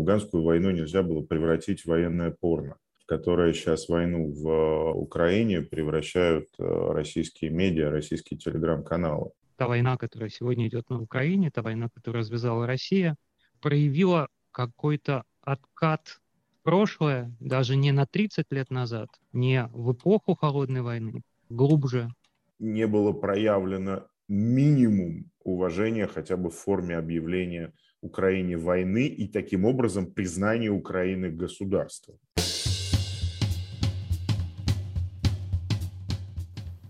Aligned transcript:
афганскую 0.00 0.42
войну 0.42 0.70
нельзя 0.70 1.02
было 1.02 1.22
превратить 1.22 1.82
в 1.82 1.86
военное 1.86 2.30
порно, 2.30 2.76
которое 3.06 3.52
сейчас 3.52 3.88
войну 3.88 4.32
в 4.32 4.92
Украине 4.92 5.60
превращают 5.60 6.48
э, 6.58 6.64
российские 6.92 7.50
медиа, 7.50 7.90
российские 7.90 8.38
телеграм-каналы. 8.38 9.30
Та 9.56 9.68
война, 9.68 9.96
которая 9.96 10.30
сегодня 10.30 10.66
идет 10.68 10.88
на 10.90 11.00
Украине, 11.00 11.50
та 11.50 11.62
война, 11.62 11.88
которую 11.94 12.20
развязала 12.20 12.66
Россия, 12.66 13.16
проявила 13.60 14.28
какой-то 14.52 15.24
откат 15.42 16.06
в 16.08 16.62
прошлое, 16.62 17.30
даже 17.40 17.76
не 17.76 17.92
на 17.92 18.06
30 18.06 18.46
лет 18.50 18.70
назад, 18.70 19.08
не 19.32 19.68
в 19.72 19.92
эпоху 19.92 20.34
Холодной 20.34 20.80
войны, 20.80 21.22
глубже. 21.50 22.08
Не 22.58 22.86
было 22.86 23.12
проявлено 23.12 24.06
минимум 24.28 25.30
уважения 25.44 26.06
хотя 26.06 26.36
бы 26.36 26.50
в 26.50 26.54
форме 26.54 26.96
объявления 26.96 27.72
Украине 28.02 28.56
войны 28.56 29.06
и 29.06 29.28
таким 29.28 29.64
образом 29.64 30.06
признания 30.06 30.70
Украины 30.70 31.30
государством. 31.30 32.16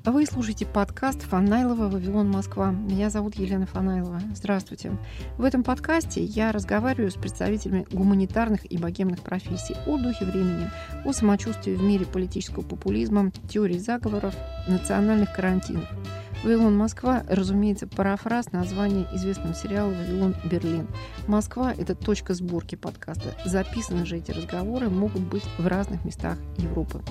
Вы 0.02 0.24
слушаете 0.24 0.66
подкаст 0.66 1.22
Фанайлова 1.22 1.88
«Вавилон, 1.88 2.30
Москва». 2.30 2.70
Меня 2.70 3.10
зовут 3.10 3.34
Елена 3.34 3.66
Фанайлова. 3.66 4.20
Здравствуйте. 4.34 4.92
В 5.36 5.44
этом 5.44 5.62
подкасте 5.62 6.22
я 6.24 6.52
разговариваю 6.52 7.10
с 7.10 7.16
представителями 7.16 7.86
гуманитарных 7.90 8.70
и 8.70 8.78
богемных 8.78 9.22
профессий 9.22 9.76
о 9.86 9.98
духе 9.98 10.24
времени, 10.24 10.70
о 11.04 11.12
самочувствии 11.12 11.74
в 11.74 11.82
мире 11.82 12.06
политического 12.06 12.62
популизма, 12.62 13.30
теории 13.48 13.78
заговоров, 13.78 14.34
национальных 14.68 15.34
карантинов– 15.34 15.88
«Вавилон 16.42 16.76
Москва», 16.76 17.22
разумеется, 17.28 17.86
парафраз 17.86 18.50
названия 18.52 19.06
известного 19.12 19.54
сериала 19.54 19.90
«Вавилон 19.90 20.34
Берлин». 20.44 20.88
Москва– 21.26 21.74
это 21.78 21.94
точка 21.94 22.32
сборки 22.32 22.76
подкаста. 22.76 23.34
Записаны 23.44 24.06
же 24.06 24.16
эти 24.16 24.30
разговоры 24.30 24.88
могут 24.88 25.20
быть 25.20 25.44
в 25.58 25.66
разных 25.66 26.04
местах 26.04 26.38
Европы. 26.56 27.02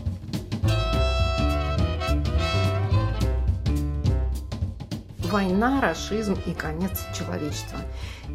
Война, 5.32 5.80
расизм 5.80 6.36
и 6.48 6.54
конец 6.54 7.06
человечества. 7.16 7.78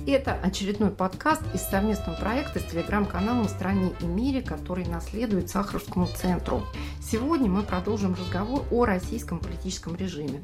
Это 0.07 0.35
очередной 0.35 0.91
подкаст 0.91 1.41
из 1.55 1.63
совместного 1.63 2.15
проекта 2.17 2.59
с 2.59 2.65
телеграм-каналом 2.65 3.49
«Стране 3.49 3.95
и 4.01 4.05
мире», 4.05 4.43
который 4.43 4.85
наследует 4.85 5.49
Сахаровскому 5.49 6.07
центру. 6.07 6.63
Сегодня 7.01 7.49
мы 7.49 7.63
продолжим 7.63 8.13
разговор 8.13 8.67
о 8.71 8.85
российском 8.85 9.39
политическом 9.39 9.97
режиме 9.97 10.43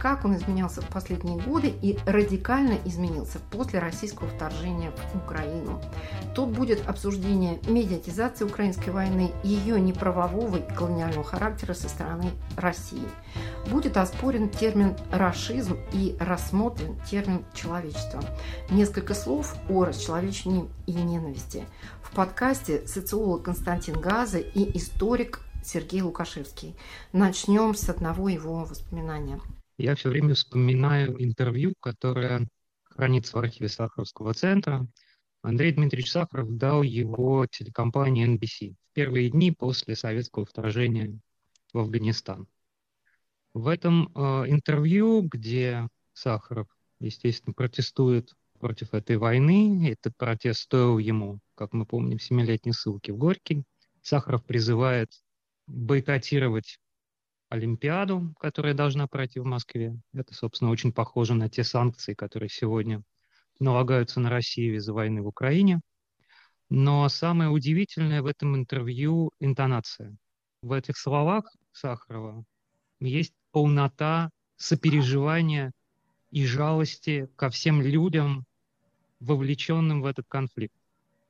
как 0.00 0.24
он 0.24 0.34
изменялся 0.34 0.80
в 0.80 0.86
последние 0.86 1.38
годы 1.38 1.72
и 1.82 1.98
радикально 2.06 2.78
изменился 2.86 3.38
после 3.50 3.78
российского 3.78 4.28
вторжения 4.28 4.90
в 4.90 5.16
Украину. 5.16 5.80
Тут 6.34 6.48
будет 6.50 6.88
обсуждение 6.88 7.58
медиатизации 7.68 8.44
украинской 8.44 8.90
войны, 8.90 9.30
ее 9.44 9.78
неправового 9.78 10.56
и 10.56 10.74
колониального 10.74 11.24
характера 11.24 11.74
со 11.74 11.88
стороны 11.88 12.30
России. 12.56 13.06
Будет 13.70 13.98
оспорен 13.98 14.48
термин 14.48 14.96
«расизм» 15.12 15.76
и 15.92 16.16
рассмотрен 16.18 16.98
термин 17.08 17.44
«человечество». 17.52 18.22
Несколько 18.70 18.99
слов 19.14 19.56
о 19.68 19.84
расчеловечении 19.84 20.68
и 20.86 20.92
ненависти. 20.92 21.64
В 22.02 22.14
подкасте 22.14 22.86
социолог 22.86 23.44
Константин 23.44 24.00
Газа 24.00 24.38
и 24.38 24.76
историк 24.76 25.40
Сергей 25.64 26.02
Лукашевский. 26.02 26.76
Начнем 27.12 27.74
с 27.74 27.88
одного 27.88 28.28
его 28.28 28.64
воспоминания 28.64 29.40
я 29.80 29.94
все 29.94 30.10
время 30.10 30.34
вспоминаю 30.34 31.22
интервью, 31.22 31.72
которое 31.80 32.46
хранится 32.84 33.36
в 33.36 33.40
архиве 33.40 33.68
Сахаровского 33.68 34.34
центра. 34.34 34.86
Андрей 35.42 35.72
Дмитриевич 35.72 36.12
Сахаров 36.12 36.54
дал 36.56 36.82
его 36.82 37.46
телекомпании 37.46 38.28
NBC 38.28 38.74
в 38.74 38.94
первые 38.94 39.30
дни 39.30 39.52
после 39.52 39.96
советского 39.96 40.44
вторжения 40.44 41.18
в 41.72 41.78
Афганистан. 41.78 42.46
В 43.54 43.68
этом 43.68 44.12
э, 44.14 44.20
интервью, 44.50 45.22
где 45.22 45.88
Сахаров, 46.12 46.68
естественно, 47.00 47.54
протестует 47.54 48.34
против 48.60 48.94
этой 48.94 49.16
войны, 49.16 49.90
этот 49.90 50.16
протест 50.16 50.60
стоил 50.60 50.98
ему, 50.98 51.40
как 51.56 51.72
мы 51.72 51.86
помним, 51.86 52.20
семилетней 52.20 52.72
ссылки 52.72 53.10
в 53.10 53.16
Горький, 53.16 53.64
Сахаров 54.02 54.44
призывает 54.44 55.10
бойкотировать 55.66 56.78
Олимпиаду, 57.48 58.34
которая 58.38 58.74
должна 58.74 59.08
пройти 59.08 59.40
в 59.40 59.44
Москве. 59.44 59.96
Это, 60.12 60.34
собственно, 60.34 60.70
очень 60.70 60.92
похоже 60.92 61.34
на 61.34 61.48
те 61.48 61.64
санкции, 61.64 62.14
которые 62.14 62.48
сегодня 62.48 63.02
налагаются 63.58 64.20
на 64.20 64.30
Россию 64.30 64.76
из-за 64.76 64.92
войны 64.92 65.22
в 65.22 65.26
Украине. 65.26 65.80
Но 66.68 67.08
самое 67.08 67.50
удивительное 67.50 68.22
в 68.22 68.26
этом 68.26 68.56
интервью– 68.56 69.32
интонация. 69.40 70.16
В 70.62 70.72
этих 70.72 70.96
словах 70.96 71.44
Сахарова 71.72 72.44
есть 73.00 73.34
полнота 73.50 74.30
сопереживания 74.56 75.72
и 76.30 76.46
жалости 76.46 77.28
ко 77.36 77.50
всем 77.50 77.82
людям, 77.82 78.44
вовлеченным 79.20 80.02
в 80.02 80.06
этот 80.06 80.26
конфликт. 80.28 80.74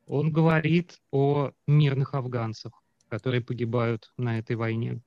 Он 0.06 0.32
говорит 0.32 0.98
о 1.10 1.52
мирных 1.66 2.14
афганцах, 2.14 2.72
которые 3.08 3.42
погибают 3.42 4.12
на 4.16 4.38
этой 4.38 4.56
войне 4.56 5.00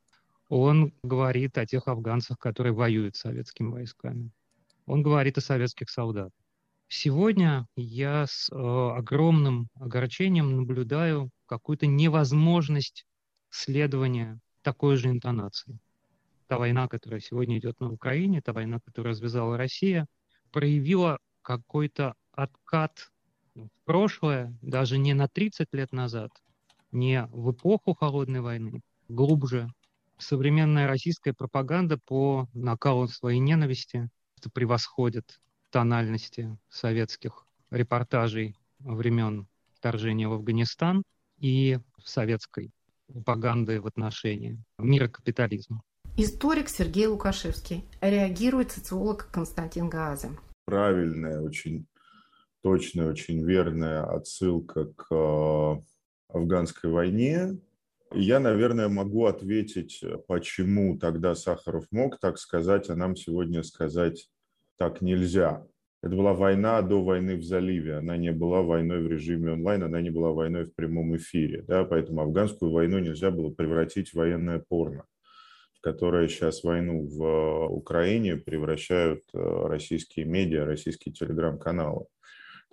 он 0.56 0.94
говорит 1.02 1.58
о 1.58 1.66
тех 1.66 1.88
афганцах, 1.88 2.38
которые 2.38 2.74
воюют 2.74 3.16
с 3.16 3.22
советскими 3.22 3.72
войсками. 3.72 4.30
Он 4.86 5.02
говорит 5.02 5.38
о 5.40 5.42
советских 5.42 5.90
солдатах. 5.90 6.40
Сегодня 6.90 7.66
я 7.76 8.28
с 8.28 8.52
э, 8.52 8.56
огромным 8.56 9.70
огорчением 9.80 10.56
наблюдаю 10.56 11.32
какую-то 11.48 11.88
невозможность 11.88 13.08
следования 13.50 14.40
такой 14.62 14.98
же 14.98 15.10
интонации. 15.10 15.80
Та 16.46 16.60
война, 16.60 16.88
которая 16.88 17.20
сегодня 17.20 17.58
идет 17.58 17.80
на 17.80 17.92
Украине, 17.92 18.40
та 18.42 18.54
война, 18.54 18.80
которую 18.86 19.14
развязала 19.14 19.58
Россия, 19.58 20.06
проявила 20.52 21.18
какой-то 21.42 22.14
откат 22.34 23.12
в 23.56 23.70
прошлое, 23.86 24.54
даже 24.62 24.98
не 24.98 25.14
на 25.14 25.28
30 25.28 25.68
лет 25.74 25.92
назад, 25.92 26.32
не 26.92 27.28
в 27.32 27.52
эпоху 27.52 27.94
Холодной 27.94 28.42
войны, 28.42 28.82
глубже 29.08 29.70
современная 30.18 30.88
российская 30.88 31.34
пропаганда 31.34 31.98
по 31.98 32.48
накалу 32.54 33.08
своей 33.08 33.40
ненависти 33.40 34.10
превосходит 34.54 35.40
тональности 35.70 36.58
советских 36.70 37.46
репортажей 37.72 38.56
времен 38.80 39.48
вторжения 39.74 40.28
в 40.28 40.34
Афганистан 40.34 41.04
и 41.40 41.80
советской 42.04 42.72
пропаганды 43.08 43.82
в 43.82 43.88
отношении 43.88 44.62
мира 44.78 45.08
капитализма. 45.08 45.82
Историк 46.18 46.70
Сергей 46.70 47.08
Лукашевский. 47.08 47.86
Реагирует 48.02 48.72
социолог 48.72 49.30
Константин 49.32 49.90
Гааза. 49.90 50.38
Правильная, 50.66 51.42
очень 51.42 51.88
точная, 52.64 53.10
очень 53.10 53.46
верная 53.46 54.04
отсылка 54.06 54.86
к 54.86 55.08
э, 55.12 55.82
афганской 56.30 56.90
войне, 56.90 57.60
я, 58.16 58.40
наверное, 58.40 58.90
могу 58.90 59.26
ответить, 59.26 60.00
э, 60.04 60.18
почему 60.28 60.98
тогда 61.00 61.34
Сахаров 61.34 61.86
мог 61.92 62.20
так 62.20 62.38
сказать, 62.38 62.90
а 62.90 62.96
нам 62.96 63.16
сегодня 63.16 63.64
сказать 63.64 64.30
так 64.78 65.02
нельзя. 65.02 65.66
Это 66.04 66.16
была 66.16 66.34
война 66.34 66.82
до 66.82 67.04
войны 67.04 67.38
в 67.38 67.44
заливе. 67.44 67.98
Она 67.98 68.18
не 68.18 68.32
была 68.32 68.62
войной 68.62 69.02
в 69.02 69.08
режиме 69.08 69.54
онлайн, 69.54 69.84
она 69.84 70.02
не 70.02 70.10
была 70.10 70.32
войной 70.32 70.66
в 70.66 70.76
прямом 70.76 71.16
эфире. 71.16 71.64
Да? 71.64 71.86
Поэтому 71.86 72.22
афганскую 72.22 72.72
войну 72.72 73.00
нельзя 73.00 73.32
было 73.32 73.50
превратить 73.50 74.10
в 74.10 74.16
военное 74.16 74.60
порно, 74.60 75.06
в 75.74 75.82
которое 75.82 76.28
сейчас 76.28 76.64
войну 76.64 77.08
в 77.08 77.24
э, 77.24 77.68
Украине 77.68 78.36
превращают 78.36 79.24
российские 79.34 80.26
медиа, 80.26 80.66
российские 80.66 81.14
телеграм-каналы. 81.14 82.06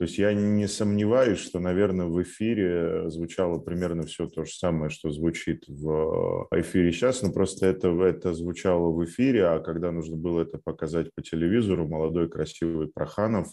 То 0.01 0.05
есть 0.05 0.17
я 0.17 0.33
не 0.33 0.67
сомневаюсь, 0.67 1.41
что, 1.41 1.61
наверное, 1.61 2.07
в 2.07 2.23
эфире 2.23 3.11
звучало 3.11 3.59
примерно 3.59 4.05
все 4.05 4.27
то 4.29 4.45
же 4.47 4.51
самое, 4.51 4.89
что 4.89 5.11
звучит 5.11 5.65
в 5.69 6.49
эфире 6.53 6.91
сейчас, 6.91 7.21
но 7.21 7.31
просто 7.31 7.67
это, 7.67 7.91
это 8.05 8.33
звучало 8.33 8.93
в 8.93 9.05
эфире, 9.05 9.45
а 9.45 9.61
когда 9.61 9.93
нужно 9.93 10.17
было 10.17 10.41
это 10.41 10.57
показать 10.57 11.15
по 11.15 11.21
телевизору, 11.21 11.87
молодой 11.87 12.31
красивый 12.31 12.89
Проханов 12.89 13.49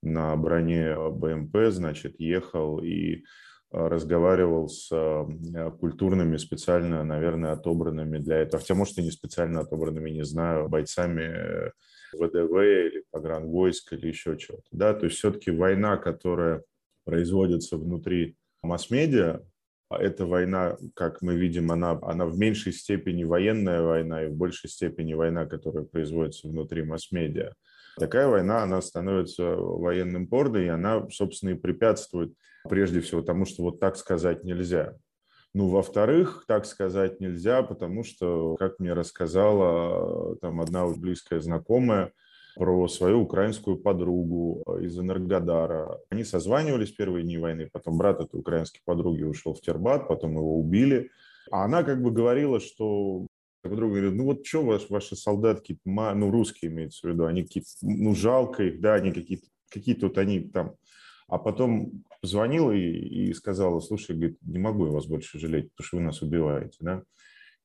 на 0.00 0.34
броне 0.34 0.96
БМП, 1.10 1.58
значит, 1.68 2.18
ехал 2.18 2.82
и 2.82 3.24
а, 3.70 3.90
разговаривал 3.90 4.68
с 4.68 4.88
а, 4.90 5.26
культурными, 5.78 6.38
специально, 6.38 7.04
наверное, 7.04 7.52
отобранными 7.52 8.16
для 8.16 8.38
этого, 8.38 8.62
хотя, 8.62 8.74
может, 8.74 8.96
и 8.96 9.02
не 9.02 9.10
специально 9.10 9.60
отобранными, 9.60 10.08
не 10.08 10.24
знаю, 10.24 10.70
бойцами 10.70 11.70
ВДВ 12.14 12.52
или 12.62 13.04
погранвойск 13.10 13.92
или 13.92 14.08
еще 14.08 14.36
чего-то. 14.36 14.64
Да? 14.70 14.94
То 14.94 15.06
есть 15.06 15.18
все-таки 15.18 15.50
война, 15.50 15.96
которая 15.96 16.62
производится 17.04 17.76
внутри 17.76 18.36
масс-медиа, 18.62 19.40
а 19.88 20.02
эта 20.02 20.24
война, 20.24 20.76
как 20.94 21.20
мы 21.20 21.36
видим, 21.36 21.70
она, 21.70 21.98
она 22.02 22.26
в 22.26 22.38
меньшей 22.38 22.72
степени 22.72 23.24
военная 23.24 23.82
война 23.82 24.24
и 24.24 24.28
в 24.28 24.34
большей 24.34 24.70
степени 24.70 25.12
война, 25.14 25.46
которая 25.46 25.84
производится 25.84 26.48
внутри 26.48 26.82
масс-медиа. 26.82 27.52
Такая 27.98 28.26
война, 28.28 28.62
она 28.62 28.80
становится 28.80 29.44
военным 29.54 30.26
порно, 30.26 30.56
и 30.56 30.68
она, 30.68 31.06
собственно, 31.10 31.50
и 31.50 31.54
препятствует 31.54 32.32
Прежде 32.68 33.00
всего, 33.00 33.20
потому 33.22 33.44
что 33.44 33.62
вот 33.62 33.80
так 33.80 33.96
сказать 33.96 34.44
нельзя. 34.44 34.96
Ну, 35.54 35.68
во-вторых, 35.68 36.44
так 36.48 36.64
сказать 36.64 37.20
нельзя, 37.20 37.62
потому 37.62 38.04
что, 38.04 38.56
как 38.56 38.78
мне 38.78 38.94
рассказала 38.94 40.36
там 40.36 40.60
одна 40.60 40.86
близкая 40.86 41.40
знакомая, 41.40 42.12
про 42.54 42.86
свою 42.86 43.22
украинскую 43.22 43.78
подругу 43.78 44.62
из 44.82 44.98
Энергодара. 44.98 45.98
Они 46.10 46.22
созванивались 46.22 46.92
первые 46.92 47.24
дни 47.24 47.38
войны, 47.38 47.68
потом 47.72 47.96
брат 47.96 48.20
этой 48.20 48.40
украинской 48.40 48.80
подруги 48.84 49.22
ушел 49.22 49.54
в 49.54 49.62
Тербат, 49.62 50.06
потом 50.06 50.32
его 50.32 50.58
убили. 50.58 51.10
А 51.50 51.64
она 51.64 51.82
как 51.82 52.02
бы 52.02 52.10
говорила, 52.10 52.60
что 52.60 53.26
подруга 53.62 53.94
говорит, 53.94 54.14
ну 54.14 54.24
вот 54.24 54.44
что 54.44 54.62
ваши, 54.62 54.86
ваши 54.90 55.16
солдатки, 55.16 55.78
ну 55.84 56.30
русские 56.30 56.70
имеется 56.70 57.06
в 57.06 57.10
виду, 57.10 57.24
они 57.24 57.42
какие-то, 57.42 57.70
ну 57.80 58.14
жалко 58.14 58.64
их, 58.64 58.80
да, 58.82 58.94
они 58.94 59.12
какие-то, 59.12 59.46
какие 59.70 59.94
тут 59.94 60.18
они 60.18 60.40
там 60.40 60.76
а 61.32 61.38
потом 61.38 62.04
звонила 62.22 62.72
и, 62.72 63.28
и 63.28 63.34
сказала, 63.34 63.80
слушай, 63.80 64.16
говорит, 64.16 64.38
не 64.42 64.58
могу 64.58 64.86
я 64.86 64.92
вас 64.92 65.06
больше 65.06 65.38
жалеть, 65.38 65.72
потому 65.72 65.86
что 65.86 65.96
вы 65.96 66.02
нас 66.02 66.22
убиваете. 66.22 66.76
Да? 66.80 67.02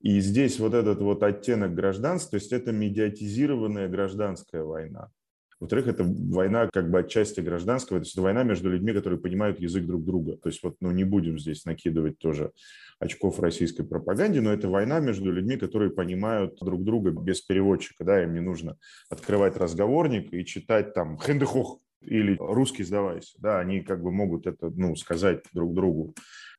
И 0.02 0.20
здесь 0.20 0.60
вот 0.60 0.74
этот 0.74 1.00
вот 1.00 1.24
оттенок 1.24 1.74
гражданства, 1.74 2.32
то 2.32 2.38
есть 2.38 2.52
это 2.52 2.72
медиатизированная 2.72 3.88
гражданская 3.88 4.64
война. 4.64 5.10
Во-вторых, 5.60 5.88
это 5.88 6.04
война 6.04 6.70
как 6.72 6.92
бы 6.92 7.00
отчасти 7.00 7.40
гражданская, 7.40 8.00
то 8.00 8.04
есть 8.04 8.14
это 8.14 8.22
война 8.22 8.44
между 8.44 8.70
людьми, 8.70 8.94
которые 8.94 9.20
понимают 9.20 9.60
язык 9.60 9.86
друг 9.88 10.06
друга. 10.06 10.38
То 10.38 10.50
есть 10.50 10.62
вот, 10.62 10.76
ну, 10.82 10.92
не 10.92 11.04
будем 11.04 11.40
здесь 11.40 11.66
накидывать 11.66 12.20
тоже 12.20 12.52
очков 13.00 13.40
российской 13.40 13.84
пропаганде, 13.84 14.40
но 14.42 14.54
это 14.54 14.70
война 14.70 15.00
между 15.00 15.32
людьми, 15.32 15.58
которые 15.58 15.90
понимают 15.90 16.60
друг 16.62 16.84
друга 16.84 17.10
без 17.10 17.42
переводчика, 17.42 18.04
да, 18.04 18.24
им 18.24 18.36
не 18.36 18.40
нужно 18.40 18.78
открывать 19.10 19.58
разговорник 19.58 20.32
и 20.32 20.46
читать 20.46 20.94
там 20.94 21.18
«хендехох», 21.18 21.80
или 22.02 22.38
русский 22.40 22.84
сдавайся. 22.84 23.38
Да, 23.40 23.60
они 23.60 23.82
как 23.82 24.02
бы 24.02 24.12
могут 24.12 24.48
это 24.48 24.70
ну, 24.70 24.96
сказать 24.96 25.44
друг 25.54 25.74
другу. 25.74 26.16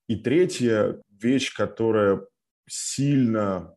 И 0.08 0.16
третья 0.16 1.00
вещь, 1.20 1.54
которая 1.54 2.26
сильно 2.66 3.74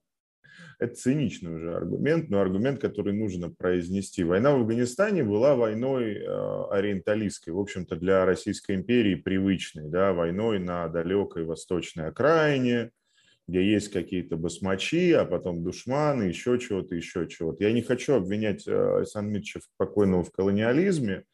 это 0.82 0.96
циничный 0.96 1.54
уже 1.54 1.76
аргумент, 1.76 2.30
но 2.30 2.42
аргумент, 2.42 2.82
который 2.82 3.14
нужно 3.14 3.52
произнести. 3.52 4.24
Война 4.24 4.52
в 4.52 4.62
Афганистане 4.62 5.24
была 5.24 5.56
войной 5.56 6.16
э, 6.16 6.64
ориенталистской, 6.72 7.54
в 7.54 7.60
общем-то, 7.60 7.96
для 7.98 8.26
Российской 8.26 8.78
империи 8.78 9.14
привычной, 9.14 9.90
да, 9.90 10.12
войной 10.12 10.58
на 10.58 10.88
далекой 10.88 11.44
восточной 11.44 12.08
окраине, 12.08 12.90
где 13.48 13.64
есть 13.64 13.92
какие-то 13.92 14.38
басмачи, 14.38 15.12
а 15.12 15.26
потом 15.26 15.64
душманы, 15.64 16.24
еще 16.24 16.58
чего-то, 16.58 16.96
еще 16.96 17.28
чего-то. 17.28 17.64
Я 17.64 17.74
не 17.74 17.84
хочу 17.84 18.16
обвинять 18.16 18.68
э, 18.68 18.98
Александра 18.98 19.38
Митча 19.38 19.60
покойного 19.78 20.24
в 20.24 20.32
колониализме, 20.32 21.26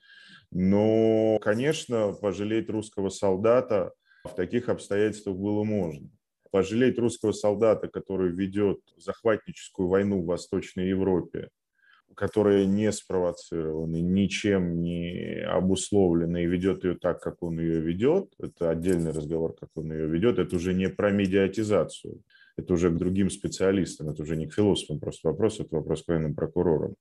но, 0.51 1.39
конечно, 1.41 2.13
пожалеть 2.13 2.69
русского 2.69 3.09
солдата 3.09 3.91
в 4.23 4.33
таких 4.35 4.69
обстоятельствах 4.69 5.35
было 5.35 5.63
можно. 5.63 6.09
Пожалеть 6.51 6.97
русского 6.97 7.33
солдата, 7.33 7.87
который 7.87 8.31
ведет 8.31 8.79
захватническую 8.97 9.87
войну 9.87 10.21
в 10.21 10.25
Восточной 10.25 10.89
Европе, 10.89 11.49
которая 12.15 12.65
не 12.65 12.91
спровоцирована, 12.91 13.97
ничем 13.97 14.81
не 14.81 15.41
обусловлена 15.45 16.41
и 16.41 16.47
ведет 16.47 16.83
ее 16.83 16.95
так, 16.95 17.21
как 17.21 17.43
он 17.43 17.59
ее 17.59 17.79
ведет, 17.81 18.33
это 18.39 18.69
отдельный 18.69 19.11
разговор, 19.11 19.55
как 19.59 19.69
он 19.75 19.91
ее 19.91 20.07
ведет, 20.07 20.39
это 20.39 20.55
уже 20.55 20.73
не 20.73 20.89
про 20.89 21.11
медиатизацию, 21.11 22.21
это 22.55 22.73
уже 22.73 22.89
к 22.89 22.97
другим 22.97 23.29
специалистам, 23.29 24.09
это 24.09 24.23
уже 24.23 24.37
не 24.37 24.47
к 24.47 24.53
философам 24.53 24.99
просто 24.99 25.27
вопрос, 25.27 25.59
это 25.59 25.75
вопрос 25.75 26.03
к 26.03 26.07
военным 26.07 26.33
прокурорам 26.33 26.95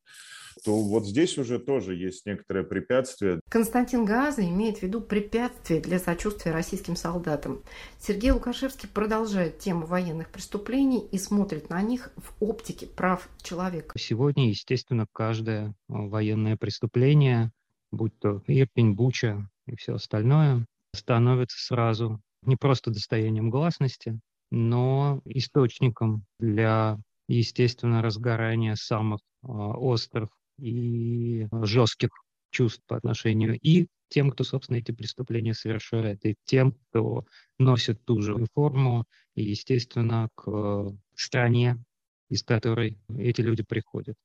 то 0.64 0.80
вот 0.80 1.06
здесь 1.06 1.36
уже 1.38 1.58
тоже 1.58 1.94
есть 1.94 2.26
некоторое 2.26 2.64
препятствие. 2.64 3.40
Константин 3.50 4.04
Газа 4.04 4.42
имеет 4.42 4.78
в 4.78 4.82
виду 4.82 5.00
препятствие 5.00 5.80
для 5.80 5.98
сочувствия 5.98 6.52
российским 6.52 6.96
солдатам. 6.96 7.62
Сергей 7.98 8.30
Лукашевский 8.30 8.88
продолжает 8.88 9.58
тему 9.58 9.86
военных 9.86 10.30
преступлений 10.30 11.06
и 11.12 11.18
смотрит 11.18 11.70
на 11.70 11.82
них 11.82 12.10
в 12.16 12.34
оптике 12.40 12.86
прав 12.86 13.28
человека. 13.42 13.98
Сегодня, 13.98 14.48
естественно, 14.48 15.06
каждое 15.12 15.74
военное 15.88 16.56
преступление, 16.56 17.52
будь 17.92 18.18
то 18.18 18.42
Ирпень, 18.46 18.94
Буча 18.94 19.48
и 19.66 19.76
все 19.76 19.94
остальное, 19.94 20.66
становится 20.94 21.58
сразу 21.58 22.20
не 22.42 22.56
просто 22.56 22.90
достоянием 22.90 23.50
гласности, 23.50 24.18
но 24.50 25.20
источником 25.24 26.24
для, 26.38 26.98
естественно, 27.28 28.02
разгорания 28.02 28.76
самых 28.76 29.20
а, 29.42 29.48
острых 29.72 30.30
и 30.58 31.48
жестких 31.62 32.10
чувств 32.50 32.82
по 32.86 32.96
отношению 32.96 33.58
и 33.60 33.88
тем, 34.08 34.30
кто, 34.30 34.44
собственно, 34.44 34.76
эти 34.76 34.92
преступления 34.92 35.54
совершает, 35.54 36.24
и 36.24 36.36
тем, 36.44 36.72
кто 36.72 37.24
носит 37.58 38.04
ту 38.04 38.22
же 38.22 38.36
форму, 38.54 39.04
и, 39.34 39.42
естественно, 39.42 40.28
к 40.34 40.92
стране, 41.14 41.82
из 42.28 42.42
которой 42.42 42.98
эти 43.08 43.40
люди 43.40 43.62
приходят. 43.62 44.16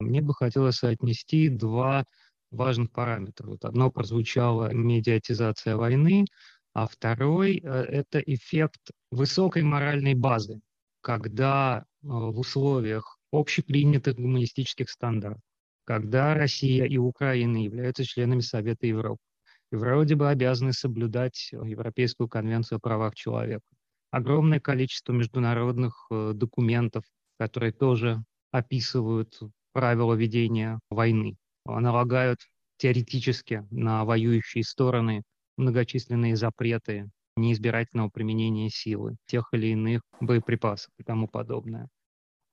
Мне 0.00 0.20
бы 0.20 0.34
хотелось 0.34 0.82
отнести 0.82 1.48
два 1.48 2.04
важных 2.50 2.90
параметра. 2.90 3.46
Вот 3.46 3.64
одно 3.64 3.90
прозвучало 3.90 4.72
медиатизация 4.72 5.76
войны, 5.76 6.26
а 6.74 6.86
второй 6.86 7.58
э,– 7.58 7.60
это 7.68 8.18
эффект 8.18 8.80
высокой 9.10 9.62
моральной 9.62 10.14
базы, 10.14 10.60
когда 11.00 11.80
э, 11.80 12.06
в 12.06 12.38
условиях 12.38 13.18
общепринятых 13.30 14.16
гуманистических 14.16 14.90
стандартов 14.90 15.42
когда 15.84 16.34
Россия 16.34 16.84
и 16.84 16.96
Украина 16.96 17.62
являются 17.62 18.04
членами 18.04 18.40
Совета 18.40 18.86
Европы. 18.86 19.22
И 19.70 19.76
вроде 19.76 20.16
бы 20.16 20.28
обязаны 20.28 20.72
соблюдать 20.72 21.50
Европейскую 21.52 22.28
конвенцию 22.28 22.76
о 22.76 22.80
правах 22.80 23.14
человека. 23.14 23.64
Огромное 24.10 24.60
количество 24.60 25.12
международных 25.12 26.06
э, 26.10 26.32
документов, 26.34 27.04
которые 27.38 27.72
тоже 27.72 28.22
описывают 28.50 29.40
правила 29.72 30.12
ведения 30.14 30.78
войны, 30.90 31.36
налагают 31.64 32.40
теоретически 32.76 33.66
на 33.70 34.04
воюющие 34.04 34.64
стороны 34.64 35.22
многочисленные 35.56 36.36
запреты 36.36 37.08
неизбирательного 37.36 38.10
применения 38.10 38.68
силы, 38.68 39.16
тех 39.26 39.48
или 39.52 39.68
иных 39.68 40.02
боеприпасов 40.20 40.90
и 40.98 41.02
тому 41.02 41.28
подобное 41.28 41.88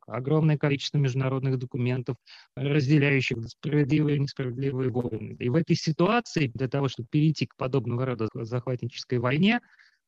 огромное 0.09 0.57
количество 0.57 0.97
международных 0.97 1.57
документов, 1.57 2.17
разделяющих 2.56 3.38
справедливые 3.47 4.17
и 4.17 4.19
несправедливые 4.19 4.89
войны. 4.89 5.35
И 5.39 5.50
в 5.50 5.56
этой 5.56 5.75
ситуации 5.75 6.47
для 6.53 6.67
того, 6.67 6.88
чтобы 6.88 7.07
перейти 7.09 7.45
к 7.47 7.56
подобного 7.56 8.06
рода 8.06 8.27
захватнической 8.33 9.19
войне, 9.19 9.61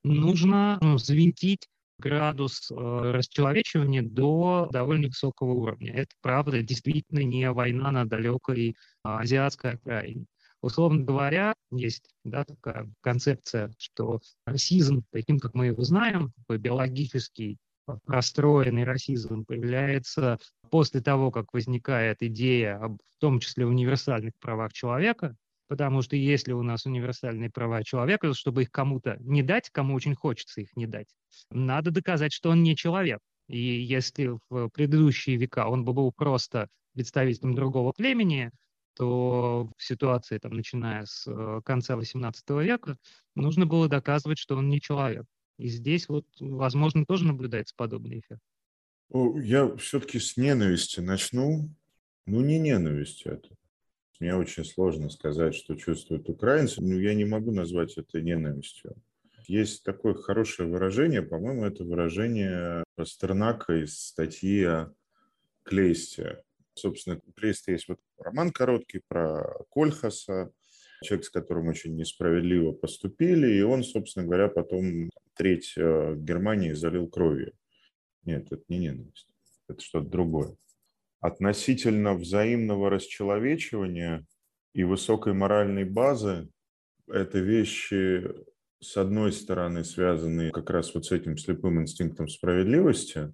нужно 0.03 0.77
ну, 0.81 0.97
завинтить 0.97 1.67
градус 1.99 2.71
э, 2.71 2.75
расчеловечивания 2.75 4.01
до 4.01 4.67
довольно 4.71 5.07
высокого 5.07 5.51
уровня. 5.51 5.93
Это, 5.93 6.11
правда, 6.21 6.61
действительно 6.61 7.19
не 7.19 7.49
война 7.51 7.91
на 7.91 8.05
далекой 8.05 8.69
э, 8.69 8.73
азиатской 9.03 9.73
окраине. 9.73 10.25
Условно 10.61 11.03
говоря, 11.03 11.55
есть 11.71 12.13
да, 12.23 12.43
такая 12.43 12.91
концепция, 13.01 13.71
что 13.77 14.19
расизм, 14.45 15.03
таким, 15.11 15.39
как 15.39 15.55
мы 15.55 15.67
его 15.67 15.83
знаем, 15.83 16.33
биологический 16.47 17.57
расстроенный 18.07 18.83
расизм 18.83 19.45
появляется 19.45 20.39
после 20.69 21.01
того, 21.01 21.31
как 21.31 21.53
возникает 21.53 22.21
идея, 22.21 22.77
об, 22.77 22.97
в 22.97 23.19
том 23.19 23.39
числе 23.39 23.65
универсальных 23.65 24.33
правах 24.39 24.73
человека, 24.73 25.35
потому 25.67 26.01
что 26.01 26.15
если 26.15 26.51
у 26.51 26.63
нас 26.63 26.85
универсальные 26.85 27.49
права 27.49 27.83
человека, 27.83 28.33
чтобы 28.33 28.63
их 28.63 28.71
кому-то 28.71 29.17
не 29.19 29.43
дать, 29.43 29.69
кому 29.69 29.95
очень 29.95 30.15
хочется 30.15 30.61
их 30.61 30.75
не 30.75 30.87
дать, 30.87 31.07
надо 31.49 31.91
доказать, 31.91 32.33
что 32.33 32.49
он 32.49 32.63
не 32.63 32.75
человек. 32.75 33.19
И 33.47 33.57
если 33.57 34.37
в 34.49 34.69
предыдущие 34.69 35.37
века 35.37 35.67
он 35.67 35.83
бы 35.83 35.93
был 35.93 36.11
просто 36.11 36.67
представителем 36.93 37.55
другого 37.55 37.91
племени, 37.91 38.51
то 38.95 39.69
в 39.77 39.83
ситуации, 39.83 40.37
там, 40.37 40.53
начиная 40.53 41.05
с 41.05 41.25
э, 41.27 41.61
конца 41.63 41.95
XVIII 41.95 42.63
века, 42.63 42.97
нужно 43.35 43.65
было 43.65 43.87
доказывать, 43.87 44.37
что 44.37 44.57
он 44.57 44.69
не 44.69 44.81
человек. 44.81 45.25
И 45.61 45.67
здесь 45.67 46.09
вот, 46.09 46.25
возможно, 46.39 47.05
тоже 47.05 47.27
наблюдается 47.27 47.75
подобный 47.77 48.19
эффект. 48.19 48.41
Я 49.43 49.75
все-таки 49.77 50.17
с 50.17 50.35
ненависти 50.35 51.01
начну. 51.01 51.69
Ну, 52.25 52.41
не 52.41 52.57
ненависть 52.57 53.27
это. 53.27 53.47
Мне 54.19 54.35
очень 54.35 54.65
сложно 54.65 55.11
сказать, 55.11 55.53
что 55.53 55.75
чувствуют 55.75 56.29
украинцы, 56.29 56.81
но 56.81 56.95
я 56.95 57.13
не 57.13 57.25
могу 57.25 57.51
назвать 57.51 57.95
это 57.95 58.21
ненавистью. 58.21 58.95
Есть 59.47 59.83
такое 59.83 60.15
хорошее 60.15 60.67
выражение, 60.67 61.21
по-моему, 61.21 61.65
это 61.65 61.83
выражение 61.83 62.83
Пастернака 62.95 63.83
из 63.83 63.99
статьи 63.99 64.63
о 64.63 64.91
Клейсте. 65.61 66.41
Собственно, 66.73 67.21
у 67.23 67.31
Клейста 67.33 67.71
есть 67.71 67.87
вот 67.87 67.99
роман 68.17 68.51
короткий 68.51 69.01
про 69.07 69.63
Кольхаса, 69.69 70.51
человек, 71.03 71.25
с 71.25 71.29
которым 71.29 71.67
очень 71.67 71.95
несправедливо 71.95 72.71
поступили, 72.71 73.51
и 73.53 73.61
он, 73.61 73.83
собственно 73.83 74.25
говоря, 74.25 74.47
потом 74.47 75.09
треть 75.41 75.73
э, 75.75 76.15
Германии 76.17 76.73
залил 76.73 77.07
кровью. 77.07 77.53
Нет, 78.25 78.51
это 78.51 78.63
не 78.67 78.77
ненависть, 78.77 79.33
это 79.67 79.81
что-то 79.81 80.07
другое. 80.07 80.55
Относительно 81.19 82.13
взаимного 82.13 82.91
расчеловечивания 82.91 84.23
и 84.75 84.83
высокой 84.83 85.33
моральной 85.33 85.83
базы– 85.83 86.47
это 87.07 87.39
вещи 87.39 88.31
с 88.81 88.97
одной 88.97 89.31
стороны, 89.31 89.83
связаны 89.83 90.51
как 90.51 90.69
раз 90.69 90.93
вот 90.93 91.05
с 91.05 91.11
этим 91.11 91.37
слепым 91.37 91.81
инстинктом 91.81 92.27
справедливости. 92.27 93.33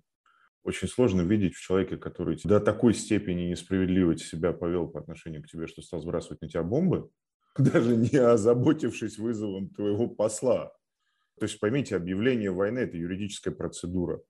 Очень 0.63 0.87
сложно 0.87 1.23
видеть 1.23 1.55
в 1.55 1.61
человеке, 1.61 1.97
который 1.97 2.39
до 2.41 2.61
такой 2.61 2.93
степени 2.93 3.49
несправедливо 3.49 4.17
себя 4.17 4.53
повел 4.53 4.87
по 4.87 5.01
отношению 5.01 5.43
к 5.43 5.47
тебе, 5.47 5.67
что 5.67 5.81
стал 5.81 5.99
сбрасывать 5.99 6.41
на 6.41 6.47
тебя 6.47 6.63
бомбы, 6.63 7.09
даже 7.57 7.97
не 7.97 8.17
озаботившись 8.17 9.17
вызовом 9.17 9.69
твоего 9.71 10.07
посла. 10.07 10.71
То 11.39 11.46
есть 11.46 11.60
поймите, 11.60 11.96
объявление 11.96 12.51
войны– 12.51 12.79
это 12.82 12.98
юридическая 12.98 13.53
процедура. 13.53 14.22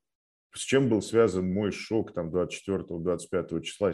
С 0.54 0.62
чем 0.62 0.90
был 0.90 1.02
связан 1.02 1.52
мой 1.52 1.72
шок 1.72 2.14
там 2.14 2.34
24-25 2.36 3.62
числа? 3.62 3.94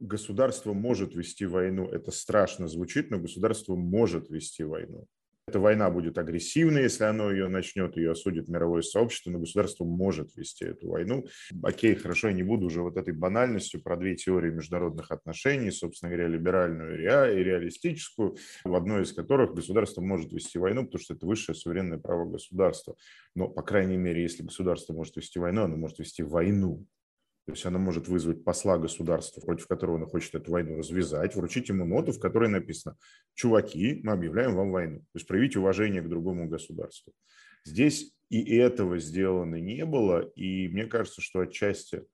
Государство 0.00 0.72
может 0.72 1.14
вести 1.14 1.46
войну. 1.46 1.88
Это 1.88 2.10
страшно 2.10 2.66
звучит, 2.66 3.10
но 3.10 3.18
государство 3.18 3.76
может 3.76 4.30
вести 4.30 4.64
войну. 4.64 5.06
Эта 5.52 5.60
война 5.60 5.90
будет 5.90 6.16
агрессивной, 6.16 6.84
если 6.84 7.04
оно 7.04 7.30
ее 7.30 7.46
начнет, 7.46 7.98
ее 7.98 8.12
осудит 8.12 8.48
мировое 8.48 8.80
сообщество, 8.80 9.30
но 9.30 9.38
государство 9.38 9.84
может 9.84 10.34
вести 10.34 10.64
эту 10.64 10.88
войну. 10.88 11.26
Окей, 11.62 11.94
хорошо, 11.94 12.28
я 12.28 12.32
не 12.32 12.42
буду 12.42 12.68
уже 12.68 12.80
вот 12.80 12.96
этой 12.96 13.12
банальностью 13.12 13.82
про 13.82 13.98
две 13.98 14.16
теории 14.16 14.50
международных 14.50 15.10
отношений, 15.10 15.70
собственно 15.70 16.10
говоря, 16.10 16.26
либеральную 16.26 16.98
и 16.98 17.44
реалистическую, 17.44 18.38
в 18.64 18.74
одной 18.74 19.02
из 19.02 19.12
которых 19.12 19.52
государство 19.52 20.00
может 20.00 20.32
вести 20.32 20.56
войну, 20.56 20.86
потому 20.86 21.02
что 21.02 21.12
это 21.12 21.26
высшее 21.26 21.54
суверенное 21.54 21.98
право 21.98 22.24
государства. 22.24 22.96
Но, 23.34 23.46
по 23.46 23.60
крайней 23.60 23.98
мере, 23.98 24.22
если 24.22 24.42
государство 24.42 24.94
может 24.94 25.16
вести 25.16 25.38
войну, 25.38 25.64
оно 25.64 25.76
может 25.76 25.98
вести 25.98 26.22
войну. 26.22 26.86
То 27.46 27.52
есть 27.52 27.66
она 27.66 27.78
может 27.78 28.06
вызвать 28.06 28.44
посла 28.44 28.78
государства, 28.78 29.40
против 29.40 29.66
которого 29.66 29.96
она 29.96 30.06
хочет 30.06 30.34
эту 30.34 30.52
войну 30.52 30.78
развязать, 30.78 31.34
вручить 31.34 31.68
ему 31.68 31.84
ноту, 31.84 32.12
в 32.12 32.20
которой 32.20 32.48
написано 32.48 32.96
«Чуваки, 33.34 34.00
мы 34.04 34.12
объявляем 34.12 34.54
вам 34.54 34.70
войну». 34.70 35.00
То 35.00 35.16
есть 35.16 35.26
проявить 35.26 35.56
уважение 35.56 36.02
к 36.02 36.08
другому 36.08 36.48
государству. 36.48 37.12
Здесь 37.64 38.14
и 38.28 38.56
этого 38.56 38.98
сделано 38.98 39.56
не 39.56 39.84
было, 39.84 40.20
и 40.20 40.68
мне 40.68 40.86
кажется, 40.86 41.20
что 41.20 41.40
отчасти 41.40 42.04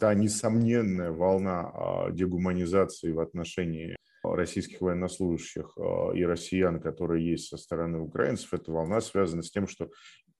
та 0.00 0.14
несомненная 0.14 1.12
волна 1.12 1.70
а, 1.72 2.10
дегуманизации 2.10 3.12
в 3.12 3.20
отношении 3.20 3.96
российских 4.22 4.80
военнослужащих 4.80 5.76
а, 5.76 6.12
и 6.12 6.24
россиян, 6.24 6.80
которые 6.80 7.30
есть 7.30 7.48
со 7.48 7.56
стороны 7.56 8.00
украинцев, 8.00 8.54
эта 8.54 8.72
волна 8.72 9.00
связана 9.00 9.42
с 9.42 9.50
тем, 9.50 9.68
что 9.68 9.90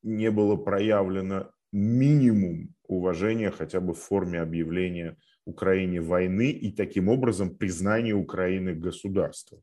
не 0.02 0.30
было 0.30 0.56
проявлено 0.56 1.50
минимум 1.72 2.74
уважения 2.86 3.50
хотя 3.50 3.80
бы 3.80 3.94
в 3.94 3.98
форме 3.98 4.40
объявления 4.40 5.16
Украине 5.44 6.00
войны 6.00 6.50
и 6.50 6.72
таким 6.72 7.08
образом 7.08 7.54
признания 7.54 8.14
Украины 8.14 8.74
государством. 8.74 9.62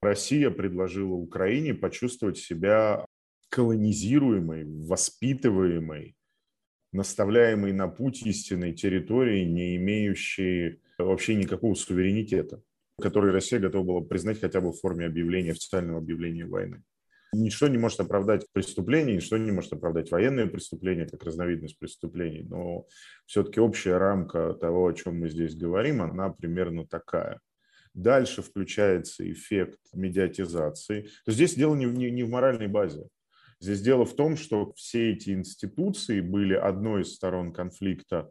Россия 0.00 0.50
предложила 0.50 1.14
Украине 1.14 1.74
почувствовать 1.74 2.36
себя 2.36 3.06
колонизируемой, 3.48 4.64
воспитываемой, 4.64 6.16
наставляемой 6.92 7.72
на 7.72 7.88
путь 7.88 8.22
истинной 8.22 8.72
территории, 8.72 9.44
не 9.44 9.76
имеющей 9.76 10.80
вообще 10.98 11.34
никакого 11.34 11.74
суверенитета, 11.74 12.62
который 13.00 13.32
Россия 13.32 13.60
готова 13.60 13.84
была 13.84 14.00
признать 14.00 14.40
хотя 14.40 14.60
бы 14.60 14.72
в 14.72 14.80
форме 14.80 15.06
объявления, 15.06 15.52
официального 15.52 15.98
объявления 15.98 16.46
войны. 16.46 16.82
Ничто 17.34 17.68
не 17.68 17.78
может 17.78 17.98
оправдать 18.00 18.46
преступление, 18.52 19.16
ничто 19.16 19.38
не 19.38 19.52
может 19.52 19.72
оправдать 19.72 20.10
военные 20.10 20.46
преступления, 20.46 21.06
как 21.06 21.24
разновидность 21.24 21.78
преступлений, 21.78 22.42
но 22.42 22.86
все-таки 23.24 23.58
общая 23.58 23.96
рамка 23.96 24.52
того, 24.52 24.86
о 24.86 24.92
чем 24.92 25.20
мы 25.20 25.30
здесь 25.30 25.54
говорим, 25.54 26.02
она 26.02 26.28
примерно 26.28 26.86
такая. 26.86 27.40
Дальше 27.94 28.42
включается 28.42 29.30
эффект 29.30 29.80
медиатизации. 29.94 31.08
То 31.24 31.32
здесь 31.32 31.54
дело 31.54 31.74
не, 31.74 31.86
не, 31.86 32.10
не 32.10 32.22
в 32.22 32.28
моральной 32.30 32.68
базе. 32.68 33.08
Здесь 33.60 33.80
дело 33.80 34.04
в 34.04 34.14
том, 34.14 34.36
что 34.36 34.72
все 34.74 35.12
эти 35.12 35.30
институции 35.30 36.20
были 36.20 36.54
одной 36.54 37.02
из 37.02 37.14
сторон 37.14 37.52
конфликта 37.52 38.30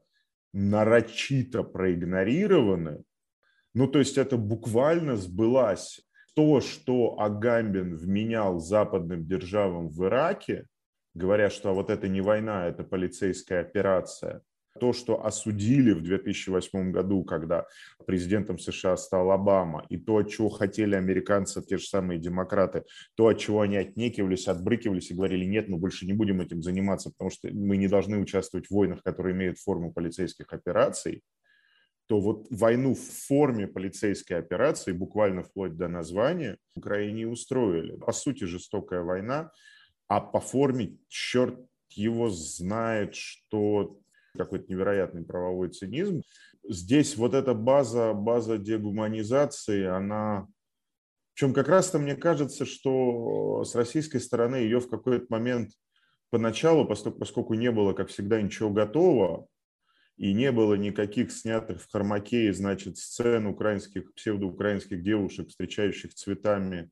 нарочито 0.53 1.63
проигнорированы. 1.63 3.03
Ну, 3.73 3.87
то 3.87 3.99
есть 3.99 4.17
это 4.17 4.37
буквально 4.37 5.15
сбылась 5.15 6.01
то, 6.33 6.61
что 6.61 7.19
Агамбин 7.19 7.95
вменял 7.95 8.59
западным 8.59 9.25
державам 9.25 9.89
в 9.89 10.05
Ираке, 10.05 10.65
говоря, 11.13 11.49
что 11.49 11.73
вот 11.73 11.89
это 11.89 12.07
не 12.07 12.21
война, 12.21 12.67
это 12.67 12.83
полицейская 12.83 13.61
операция, 13.61 14.41
то, 14.79 14.93
что 14.93 15.25
осудили 15.25 15.91
в 15.91 16.01
2008 16.01 16.91
году, 16.91 17.23
когда 17.23 17.65
президентом 18.05 18.57
США 18.57 18.95
стал 18.95 19.31
Обама, 19.31 19.85
и 19.89 19.97
то, 19.97 20.17
от 20.17 20.29
чего 20.29 20.49
хотели 20.49 20.95
американцы, 20.95 21.61
те 21.61 21.77
же 21.77 21.85
самые 21.85 22.19
демократы, 22.19 22.83
то, 23.15 23.27
от 23.27 23.37
чего 23.37 23.61
они 23.61 23.77
отнекивались, 23.77 24.47
отбрыкивались 24.47 25.11
и 25.11 25.13
говорили, 25.13 25.45
нет, 25.45 25.67
мы 25.67 25.77
больше 25.77 26.05
не 26.05 26.13
будем 26.13 26.39
этим 26.39 26.61
заниматься, 26.61 27.09
потому 27.09 27.29
что 27.29 27.49
мы 27.51 27.77
не 27.77 27.87
должны 27.87 28.17
участвовать 28.17 28.67
в 28.67 28.71
войнах, 28.71 29.03
которые 29.03 29.35
имеют 29.35 29.59
форму 29.59 29.91
полицейских 29.91 30.53
операций, 30.53 31.21
то 32.11 32.19
вот 32.19 32.47
войну 32.49 32.93
в 32.93 32.99
форме 32.99 33.67
полицейской 33.67 34.37
операции, 34.37 34.91
буквально 34.91 35.43
вплоть 35.43 35.77
до 35.77 35.87
названия, 35.87 36.57
в 36.75 36.79
Украине 36.79 37.25
устроили. 37.25 37.95
По 37.95 38.11
сути, 38.11 38.43
жестокая 38.43 39.01
война, 39.01 39.53
а 40.09 40.19
по 40.19 40.41
форме 40.41 40.97
черт 41.07 41.57
его 41.89 42.29
знает, 42.29 43.15
что 43.15 43.97
какой-то 44.37 44.65
невероятный 44.67 45.23
правовой 45.23 45.69
цинизм. 45.69 46.21
Здесь 46.67 47.15
вот 47.15 47.33
эта 47.33 47.53
база, 47.53 48.11
база 48.11 48.57
дегуманизации, 48.57 49.85
она... 49.85 50.49
Причем 51.33 51.53
как 51.53 51.69
раз-то 51.69 51.97
мне 51.97 52.17
кажется, 52.17 52.65
что 52.65 53.63
с 53.63 53.73
российской 53.73 54.19
стороны 54.19 54.57
ее 54.57 54.81
в 54.81 54.89
какой-то 54.89 55.27
момент 55.29 55.69
поначалу, 56.29 56.85
поскольку 56.85 57.53
не 57.53 57.71
было, 57.71 57.93
как 57.93 58.09
всегда, 58.09 58.41
ничего 58.41 58.69
готового, 58.69 59.47
и 60.21 60.33
не 60.33 60.51
было 60.51 60.75
никаких 60.75 61.31
снятых 61.31 61.81
в 61.81 61.91
Хармакее, 61.91 62.53
значит, 62.53 62.99
сцен 62.99 63.47
украинских, 63.47 64.13
псевдоукраинских 64.13 65.01
девушек, 65.01 65.49
встречающих 65.49 66.13
цветами 66.13 66.91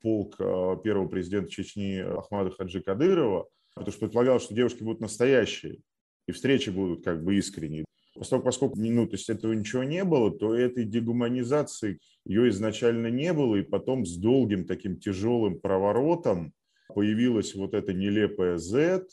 полк 0.00 0.36
а, 0.38 0.76
первого 0.76 1.08
президента 1.08 1.50
Чечни 1.50 1.98
Ахмада 1.98 2.52
Хаджи 2.52 2.80
Кадырова, 2.80 3.48
потому 3.74 3.90
что 3.90 4.00
предполагалось, 4.02 4.44
что 4.44 4.54
девушки 4.54 4.84
будут 4.84 5.00
настоящие, 5.00 5.80
и 6.28 6.32
встречи 6.32 6.70
будут 6.70 7.04
как 7.04 7.24
бы 7.24 7.34
искренние. 7.34 7.84
Поскольку, 8.14 8.44
поскольку 8.44 8.78
ну, 8.78 9.04
то 9.08 9.14
есть 9.14 9.28
этого 9.28 9.52
ничего 9.52 9.82
не 9.82 10.04
было, 10.04 10.30
то 10.30 10.54
этой 10.54 10.84
дегуманизации 10.84 11.98
ее 12.24 12.50
изначально 12.50 13.08
не 13.08 13.32
было, 13.32 13.56
и 13.56 13.62
потом 13.62 14.06
с 14.06 14.16
долгим 14.16 14.64
таким 14.64 14.96
тяжелым 14.96 15.58
проворотом 15.58 16.52
появилась 16.94 17.52
вот 17.56 17.74
эта 17.74 17.92
нелепая 17.92 18.58
Z, 18.58 19.06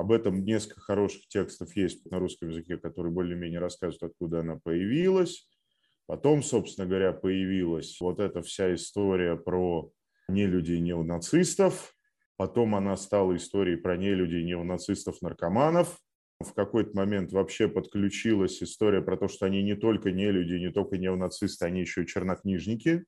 об 0.00 0.12
этом 0.12 0.44
несколько 0.46 0.80
хороших 0.80 1.28
текстов 1.28 1.76
есть 1.76 2.10
на 2.10 2.18
русском 2.18 2.48
языке, 2.48 2.78
которые 2.78 3.12
более-менее 3.12 3.60
рассказывают, 3.60 4.02
откуда 4.02 4.40
она 4.40 4.56
появилась. 4.56 5.46
Потом, 6.06 6.42
собственно 6.42 6.86
говоря, 6.88 7.12
появилась 7.12 8.00
вот 8.00 8.18
эта 8.18 8.40
вся 8.40 8.74
история 8.74 9.36
про 9.36 9.92
нелюдей 10.28 10.80
неонацистов. 10.80 11.94
Потом 12.38 12.74
она 12.74 12.96
стала 12.96 13.36
историей 13.36 13.76
про 13.76 13.98
нелюдей 13.98 14.42
неонацистов-наркоманов. 14.42 15.98
В 16.42 16.54
какой-то 16.54 16.96
момент 16.96 17.32
вообще 17.32 17.68
подключилась 17.68 18.62
история 18.62 19.02
про 19.02 19.18
то, 19.18 19.28
что 19.28 19.44
они 19.44 19.62
не 19.62 19.76
только 19.76 20.12
нелюди, 20.12 20.54
не 20.54 20.72
только 20.72 20.96
неонацисты, 20.96 21.66
они 21.66 21.82
еще 21.82 22.04
и 22.04 22.06
чернокнижники. 22.06 23.04